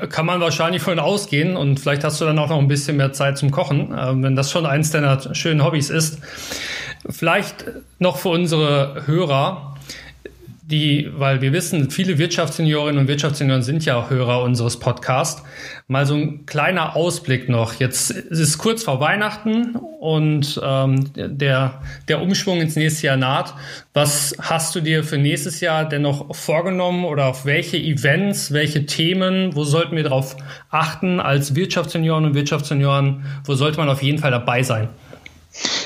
Kann 0.10 0.26
man 0.26 0.42
wahrscheinlich 0.42 0.82
von 0.82 0.98
ausgehen 0.98 1.56
und 1.56 1.80
vielleicht 1.80 2.04
hast 2.04 2.20
du 2.20 2.26
dann 2.26 2.40
auch 2.40 2.50
noch 2.50 2.58
ein 2.58 2.68
bisschen 2.68 2.98
mehr 2.98 3.14
Zeit 3.14 3.38
zum 3.38 3.52
Kochen, 3.52 3.92
wenn 4.24 4.36
das 4.36 4.50
schon 4.50 4.66
eins 4.66 4.90
deiner 4.90 5.36
schönen 5.36 5.64
Hobbys 5.64 5.92
ist. 5.92 6.18
Vielleicht 7.08 7.66
noch 8.00 8.18
für 8.18 8.30
unsere 8.30 9.04
Hörer. 9.06 9.75
Die, 10.68 11.12
weil 11.16 11.42
wir 11.42 11.54
wissen, 11.54 11.92
viele 11.92 12.18
Wirtschaftsseniorinnen 12.18 13.02
und 13.02 13.08
Wirtschaftsenioren 13.08 13.62
sind 13.62 13.86
ja 13.86 14.10
Hörer 14.10 14.42
unseres 14.42 14.80
Podcasts. 14.80 15.44
Mal 15.88 16.08
so 16.08 16.16
ein 16.16 16.48
kleiner 16.48 16.96
Ausblick 16.96 17.50
noch. 17.50 17.76
Jetzt 17.76 18.10
ist 18.10 18.58
kurz 18.58 18.82
vor 18.82 19.00
Weihnachten 19.00 19.76
und 19.76 20.60
ähm, 20.64 21.12
der, 21.16 21.82
der 22.08 22.20
Umschwung 22.20 22.62
ins 22.62 22.76
nächste 22.76 23.06
Jahr 23.06 23.18
naht. 23.18 23.54
Was 23.94 24.36
hast 24.40 24.74
du 24.74 24.82
dir 24.82 25.04
für 25.04 25.20
nächstes 25.20 25.60
Jahr 25.60 25.88
denn 25.88 26.02
noch 26.02 26.36
vorgenommen 26.36 27.06
oder 27.06 27.28
auf 27.28 27.46
welche 27.46 27.78
Events, 27.78 28.52
welche 28.52 28.88
Themen, 28.88 29.56
wo 29.56 29.66
sollten 29.66 29.96
wir 29.96 30.04
darauf 30.04 30.36
achten 30.72 31.20
als 31.20 31.54
Wirtschaftssenioren 31.54 32.26
und 32.26 32.34
Wirtschaftssenioren? 32.34 33.24
Wo 33.44 33.54
sollte 33.54 33.78
man 33.78 33.90
auf 33.90 34.02
jeden 34.02 34.18
Fall 34.18 34.32
dabei 34.32 34.64
sein? 34.64 34.90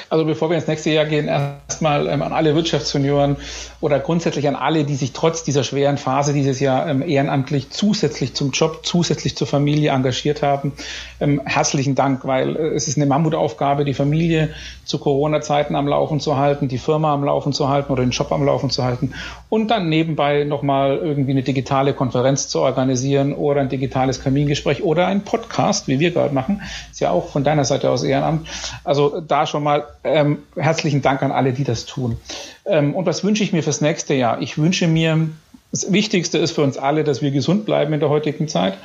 Also 0.09 0.25
bevor 0.25 0.49
wir 0.49 0.57
ins 0.57 0.67
nächste 0.67 0.89
Jahr 0.89 1.05
gehen, 1.05 1.27
erstmal 1.27 2.07
ähm, 2.07 2.23
an 2.23 2.33
alle 2.33 2.55
Wirtschaftsjunioren 2.55 3.37
oder 3.79 3.99
grundsätzlich 3.99 4.47
an 4.47 4.55
alle, 4.55 4.83
die 4.83 4.95
sich 4.95 5.13
trotz 5.13 5.43
dieser 5.43 5.63
schweren 5.63 5.97
Phase 5.97 6.33
dieses 6.33 6.59
Jahr 6.59 6.87
ähm, 6.87 7.07
ehrenamtlich 7.07 7.69
zusätzlich 7.69 8.33
zum 8.33 8.51
Job, 8.51 8.79
zusätzlich 8.83 9.37
zur 9.37 9.45
Familie 9.45 9.91
engagiert 9.91 10.41
haben. 10.41 10.73
Ähm, 11.19 11.41
herzlichen 11.45 11.93
Dank, 11.93 12.25
weil 12.25 12.55
äh, 12.55 12.69
es 12.69 12.87
ist 12.87 12.97
eine 12.97 13.05
Mammutaufgabe, 13.05 13.85
die 13.85 13.93
Familie 13.93 14.49
zu 14.83 14.97
Corona-Zeiten 14.97 15.75
am 15.75 15.87
Laufen 15.87 16.19
zu 16.19 16.37
halten, 16.37 16.67
die 16.67 16.79
Firma 16.79 17.13
am 17.13 17.23
Laufen 17.23 17.53
zu 17.53 17.69
halten 17.69 17.91
oder 17.91 18.03
den 18.03 18.11
Job 18.11 18.31
am 18.31 18.43
Laufen 18.43 18.71
zu 18.71 18.83
halten 18.83 19.13
und 19.49 19.67
dann 19.69 19.89
nebenbei 19.89 20.43
nochmal 20.43 20.97
irgendwie 20.97 21.31
eine 21.31 21.43
digitale 21.43 21.93
Konferenz 21.93 22.47
zu 22.47 22.61
organisieren 22.61 23.33
oder 23.33 23.61
ein 23.61 23.69
digitales 23.69 24.23
Kamingespräch 24.23 24.83
oder 24.83 25.05
ein 25.05 25.23
Podcast, 25.23 25.87
wie 25.87 25.99
wir 25.99 26.09
gerade 26.09 26.33
machen. 26.33 26.63
Ist 26.89 26.99
ja 26.99 27.11
auch 27.11 27.29
von 27.29 27.43
deiner 27.43 27.65
Seite 27.65 27.91
aus 27.91 28.03
Ehrenamt. 28.03 28.47
Also 28.83 29.21
da 29.21 29.45
schon 29.45 29.61
mal 29.61 29.85
ähm, 30.03 30.39
herzlichen 30.55 31.01
Dank 31.01 31.21
an 31.23 31.31
alle, 31.31 31.53
die 31.53 31.63
das 31.63 31.85
tun. 31.85 32.17
Ähm, 32.65 32.95
und 32.95 33.05
was 33.05 33.23
wünsche 33.23 33.43
ich 33.43 33.53
mir 33.53 33.63
fürs 33.63 33.81
nächste 33.81 34.13
Jahr? 34.13 34.41
Ich 34.41 34.57
wünsche 34.57 34.87
mir 34.87 35.29
das 35.71 35.91
Wichtigste 35.93 36.39
ist 36.39 36.53
für 36.53 36.63
uns 36.63 36.79
alle, 36.79 37.03
dass 37.03 37.21
wir 37.21 37.29
gesund 37.29 37.65
bleiben 37.65 37.93
in 37.93 37.99
der 37.99 38.09
heutigen 38.09 38.47
Zeit. 38.47 38.75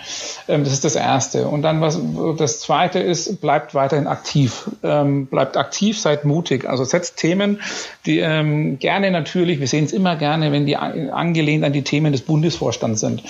Ähm, 0.48 0.64
das 0.64 0.72
ist 0.74 0.84
das 0.84 0.96
Erste. 0.96 1.48
Und 1.48 1.62
dann 1.62 1.80
was, 1.80 1.98
das 2.36 2.60
Zweite 2.60 2.98
ist, 2.98 3.40
bleibt 3.40 3.74
weiterhin 3.74 4.06
aktiv. 4.06 4.70
Ähm, 4.82 5.26
bleibt 5.26 5.56
aktiv, 5.56 5.98
seid 5.98 6.26
mutig. 6.26 6.68
Also 6.68 6.84
setzt 6.84 7.16
Themen, 7.16 7.60
die 8.04 8.18
ähm, 8.18 8.78
gerne 8.78 9.10
natürlich, 9.10 9.60
wir 9.60 9.68
sehen 9.68 9.84
es 9.84 9.92
immer 9.92 10.16
gerne, 10.16 10.52
wenn 10.52 10.66
die 10.66 10.76
angelehnt 10.76 11.64
an 11.64 11.72
die 11.72 11.82
Themen 11.82 12.12
des 12.12 12.20
Bundesvorstands 12.20 13.00
sind. 13.00 13.22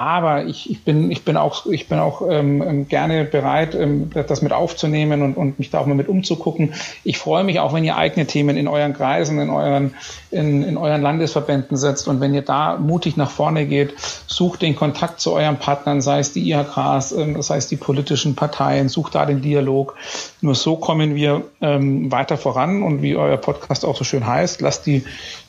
Aber 0.00 0.44
ich, 0.44 0.70
ich, 0.70 0.84
bin, 0.84 1.10
ich 1.10 1.24
bin 1.24 1.36
auch, 1.36 1.66
ich 1.66 1.88
bin 1.88 1.98
auch 1.98 2.22
ähm, 2.30 2.62
ähm, 2.62 2.86
gerne 2.86 3.24
bereit, 3.24 3.74
ähm, 3.74 4.08
das 4.14 4.42
mit 4.42 4.52
aufzunehmen 4.52 5.22
und, 5.22 5.36
und 5.36 5.58
mich 5.58 5.70
da 5.70 5.80
auch 5.80 5.86
mal 5.86 5.96
mit 5.96 6.06
umzugucken. 6.06 6.72
Ich 7.02 7.18
freue 7.18 7.42
mich 7.42 7.58
auch, 7.58 7.74
wenn 7.74 7.82
ihr 7.82 7.96
eigene 7.96 8.24
Themen 8.24 8.56
in 8.56 8.68
euren 8.68 8.92
Kreisen, 8.92 9.40
in 9.40 9.50
euren, 9.50 9.94
in, 10.30 10.62
in 10.62 10.76
euren 10.76 11.02
Landesverbänden 11.02 11.76
setzt 11.76 12.06
und 12.06 12.20
wenn 12.20 12.32
ihr 12.32 12.42
da 12.42 12.76
mutig 12.76 13.16
nach 13.16 13.32
vorne 13.32 13.66
geht, 13.66 13.92
sucht 14.28 14.62
den 14.62 14.76
Kontakt 14.76 15.18
zu 15.18 15.32
euren 15.32 15.56
Partnern, 15.56 16.00
sei 16.00 16.20
es 16.20 16.32
die 16.32 16.48
IHKs, 16.48 17.10
ähm, 17.10 17.42
sei 17.42 17.56
es 17.56 17.66
die 17.66 17.76
politischen 17.76 18.36
Parteien, 18.36 18.88
sucht 18.88 19.16
da 19.16 19.26
den 19.26 19.42
Dialog. 19.42 19.96
Nur 20.40 20.54
so 20.54 20.76
kommen 20.76 21.16
wir 21.16 21.42
ähm, 21.60 22.12
weiter 22.12 22.36
voran 22.36 22.84
und 22.84 23.02
wie 23.02 23.16
euer 23.16 23.36
Podcast 23.36 23.84
auch 23.84 23.96
so 23.96 24.04
schön 24.04 24.24
heißt, 24.24 24.60
lasst 24.60 24.86
die 24.86 25.02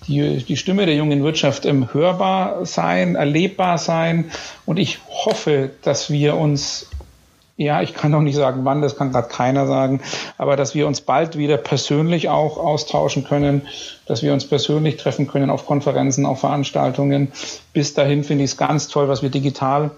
die, 0.10 0.44
die 0.44 0.58
Stimme 0.58 0.86
der 0.86 0.96
jungen 0.96 1.24
Wirtschaft 1.24 1.66
ähm, 1.66 1.94
hörbar 1.94 2.66
sein, 2.66 3.16
erlebbar 3.16 3.78
sein. 3.78 4.32
Und 4.66 4.78
ich 4.78 5.00
hoffe, 5.10 5.72
dass 5.82 6.10
wir 6.10 6.36
uns 6.36 6.88
ja, 7.60 7.82
ich 7.82 7.94
kann 7.94 8.12
noch 8.12 8.22
nicht 8.22 8.38
sagen, 8.38 8.64
wann, 8.64 8.82
das 8.82 8.96
kann 8.96 9.12
gerade 9.12 9.28
keiner 9.28 9.68
sagen, 9.68 10.00
aber 10.38 10.56
dass 10.56 10.76
wir 10.76 10.88
uns 10.88 11.02
bald 11.02 11.38
wieder 11.38 11.58
persönlich 11.58 12.30
auch 12.30 12.58
austauschen 12.58 13.26
können, 13.26 13.64
dass 14.06 14.24
wir 14.24 14.32
uns 14.32 14.48
persönlich 14.48 14.96
treffen 14.96 15.28
können 15.28 15.50
auf 15.50 15.66
Konferenzen, 15.66 16.26
auf 16.26 16.40
Veranstaltungen. 16.40 17.34
Bis 17.74 17.94
dahin 17.94 18.24
finde 18.24 18.46
ich 18.46 18.52
es 18.52 18.58
ganz 18.58 18.88
toll, 18.88 19.10
was 19.10 19.24
wir 19.24 19.30
digital 19.30 19.92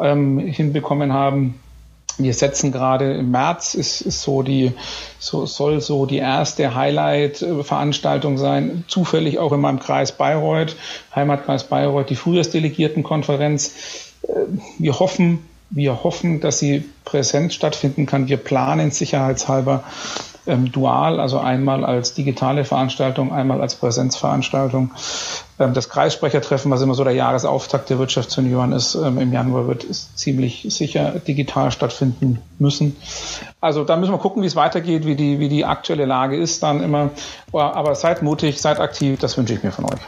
ähm, 0.00 0.38
hinbekommen 0.38 1.12
haben. 1.12 1.58
Wir 2.22 2.34
setzen 2.34 2.72
gerade 2.72 3.12
im 3.14 3.30
März 3.30 3.74
ist, 3.74 4.00
ist 4.00 4.22
so 4.22 4.42
die 4.42 4.72
so 5.18 5.46
soll 5.46 5.80
so 5.80 6.06
die 6.06 6.18
erste 6.18 6.74
Highlight-Veranstaltung 6.74 8.38
sein, 8.38 8.84
zufällig 8.88 9.38
auch 9.38 9.52
in 9.52 9.60
meinem 9.60 9.80
Kreis 9.80 10.12
Bayreuth, 10.12 10.76
Heimatkreis 11.14 11.64
Bayreuth, 11.64 12.10
die 12.10 12.16
Frühjahrsdelegiertenkonferenz. 12.16 13.74
Äh, 14.22 14.32
wir 14.78 14.98
hoffen, 14.98 15.40
wir 15.70 16.02
hoffen, 16.02 16.40
dass 16.40 16.58
sie 16.58 16.84
präsent 17.04 17.52
stattfinden 17.52 18.06
kann. 18.06 18.28
Wir 18.28 18.38
planen 18.38 18.90
sicherheitshalber 18.90 19.84
ähm, 20.46 20.72
dual, 20.72 21.20
also 21.20 21.38
einmal 21.38 21.84
als 21.84 22.14
digitale 22.14 22.64
Veranstaltung, 22.64 23.32
einmal 23.32 23.60
als 23.60 23.74
Präsenzveranstaltung. 23.74 24.92
Ähm, 25.58 25.74
das 25.74 25.88
Kreissprechertreffen, 25.88 26.70
was 26.70 26.80
immer 26.80 26.94
so 26.94 27.04
der 27.04 27.12
Jahresauftakt 27.12 27.90
der 27.90 27.98
Wirtschaftssenioren 27.98 28.72
ist, 28.72 28.94
ähm, 28.94 29.18
im 29.18 29.32
Januar 29.32 29.68
wird 29.68 29.84
ist 29.84 30.18
ziemlich 30.18 30.66
sicher 30.68 31.12
digital 31.26 31.70
stattfinden 31.70 32.40
müssen. 32.58 32.96
Also 33.60 33.84
da 33.84 33.96
müssen 33.96 34.12
wir 34.12 34.18
gucken, 34.18 34.42
wie 34.42 34.46
es 34.46 34.56
weitergeht, 34.56 35.06
wie 35.06 35.16
die, 35.16 35.38
wie 35.38 35.48
die 35.48 35.64
aktuelle 35.64 36.06
Lage 36.06 36.36
ist 36.36 36.62
dann 36.62 36.82
immer. 36.82 37.10
Aber 37.52 37.94
seid 37.94 38.22
mutig, 38.22 38.60
seid 38.60 38.80
aktiv, 38.80 39.18
das 39.20 39.36
wünsche 39.36 39.54
ich 39.54 39.62
mir 39.62 39.72
von 39.72 39.84
euch. 39.84 40.00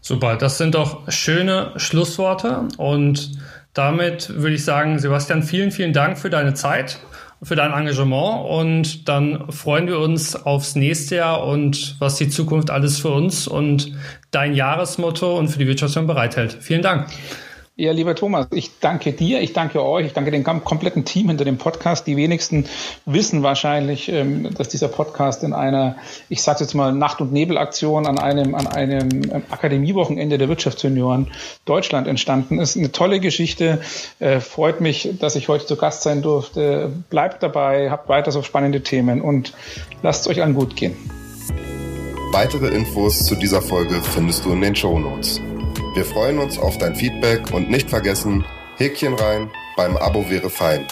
Super, 0.00 0.36
das 0.36 0.58
sind 0.58 0.74
doch 0.74 1.10
schöne 1.10 1.72
Schlussworte 1.76 2.68
und 2.78 3.38
damit 3.74 4.30
würde 4.30 4.54
ich 4.54 4.64
sagen, 4.64 4.98
Sebastian, 4.98 5.42
vielen, 5.42 5.70
vielen 5.70 5.92
Dank 5.92 6.18
für 6.18 6.30
deine 6.30 6.54
Zeit 6.54 6.98
für 7.42 7.56
dein 7.56 7.72
Engagement 7.72 8.46
und 8.48 9.08
dann 9.08 9.50
freuen 9.50 9.86
wir 9.86 9.98
uns 9.98 10.36
aufs 10.36 10.74
nächste 10.74 11.16
Jahr 11.16 11.46
und 11.46 11.96
was 11.98 12.16
die 12.16 12.28
Zukunft 12.28 12.70
alles 12.70 12.98
für 12.98 13.10
uns 13.10 13.48
und 13.48 13.94
dein 14.30 14.54
Jahresmotto 14.54 15.38
und 15.38 15.48
für 15.48 15.58
die 15.58 15.66
Wirtschaft 15.66 15.94
bereithält. 16.06 16.56
Vielen 16.60 16.82
Dank. 16.82 17.08
Ja, 17.80 17.92
lieber 17.92 18.14
Thomas, 18.14 18.46
ich 18.52 18.72
danke 18.80 19.14
dir, 19.14 19.40
ich 19.40 19.54
danke 19.54 19.82
euch, 19.82 20.04
ich 20.04 20.12
danke 20.12 20.30
dem 20.30 20.44
kompletten 20.44 21.06
Team 21.06 21.28
hinter 21.28 21.46
dem 21.46 21.56
Podcast. 21.56 22.06
Die 22.06 22.14
wenigsten 22.14 22.66
wissen 23.06 23.42
wahrscheinlich, 23.42 24.10
ähm, 24.10 24.52
dass 24.54 24.68
dieser 24.68 24.88
Podcast 24.88 25.42
in 25.44 25.54
einer, 25.54 25.96
ich 26.28 26.42
sage 26.42 26.60
jetzt 26.60 26.74
mal, 26.74 26.92
Nacht- 26.92 27.22
und 27.22 27.32
Nebelaktion 27.32 28.04
an 28.04 28.18
einem, 28.18 28.54
an 28.54 28.66
einem 28.66 29.08
ähm, 29.32 29.42
Akademiewochenende 29.48 30.36
der 30.36 30.50
Wirtschaftsjunioren 30.50 31.28
Deutschland 31.64 32.06
entstanden 32.06 32.60
ist. 32.60 32.76
Eine 32.76 32.92
tolle 32.92 33.18
Geschichte. 33.18 33.80
Äh, 34.18 34.40
freut 34.40 34.82
mich, 34.82 35.14
dass 35.18 35.34
ich 35.34 35.48
heute 35.48 35.64
zu 35.64 35.76
Gast 35.76 36.02
sein 36.02 36.20
durfte. 36.20 36.92
Bleibt 37.08 37.42
dabei, 37.42 37.90
habt 37.90 38.10
weiter 38.10 38.30
so 38.30 38.42
spannende 38.42 38.82
Themen 38.82 39.22
und 39.22 39.54
lasst 40.02 40.26
es 40.26 40.28
euch 40.28 40.42
allen 40.42 40.52
gut 40.52 40.76
gehen. 40.76 40.98
Weitere 42.32 42.68
Infos 42.74 43.24
zu 43.24 43.36
dieser 43.36 43.62
Folge 43.62 44.02
findest 44.02 44.44
du 44.44 44.52
in 44.52 44.60
den 44.60 44.76
Show 44.76 44.98
Notes. 44.98 45.40
Wir 45.92 46.04
freuen 46.04 46.38
uns 46.38 46.56
auf 46.56 46.78
dein 46.78 46.94
Feedback 46.94 47.52
und 47.52 47.68
nicht 47.68 47.90
vergessen, 47.90 48.44
Häkchen 48.76 49.14
rein, 49.14 49.50
beim 49.76 49.96
Abo 49.96 50.30
wäre 50.30 50.48
fein. 50.48 50.86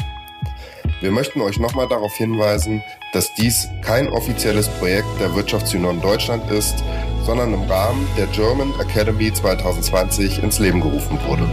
Wir 1.00 1.12
möchten 1.12 1.40
euch 1.40 1.60
nochmal 1.60 1.86
darauf 1.86 2.16
hinweisen, 2.16 2.82
dass 3.12 3.32
dies 3.34 3.68
kein 3.82 4.08
offizielles 4.08 4.68
Projekt 4.68 5.06
der 5.20 5.32
Wirtschaftsunion 5.36 6.00
Deutschland 6.00 6.50
ist, 6.50 6.82
sondern 7.22 7.54
im 7.54 7.62
Rahmen 7.62 8.08
der 8.16 8.26
German 8.26 8.74
Academy 8.80 9.32
2020 9.32 10.42
ins 10.42 10.58
Leben 10.58 10.80
gerufen 10.80 11.16
wurde. 11.28 11.48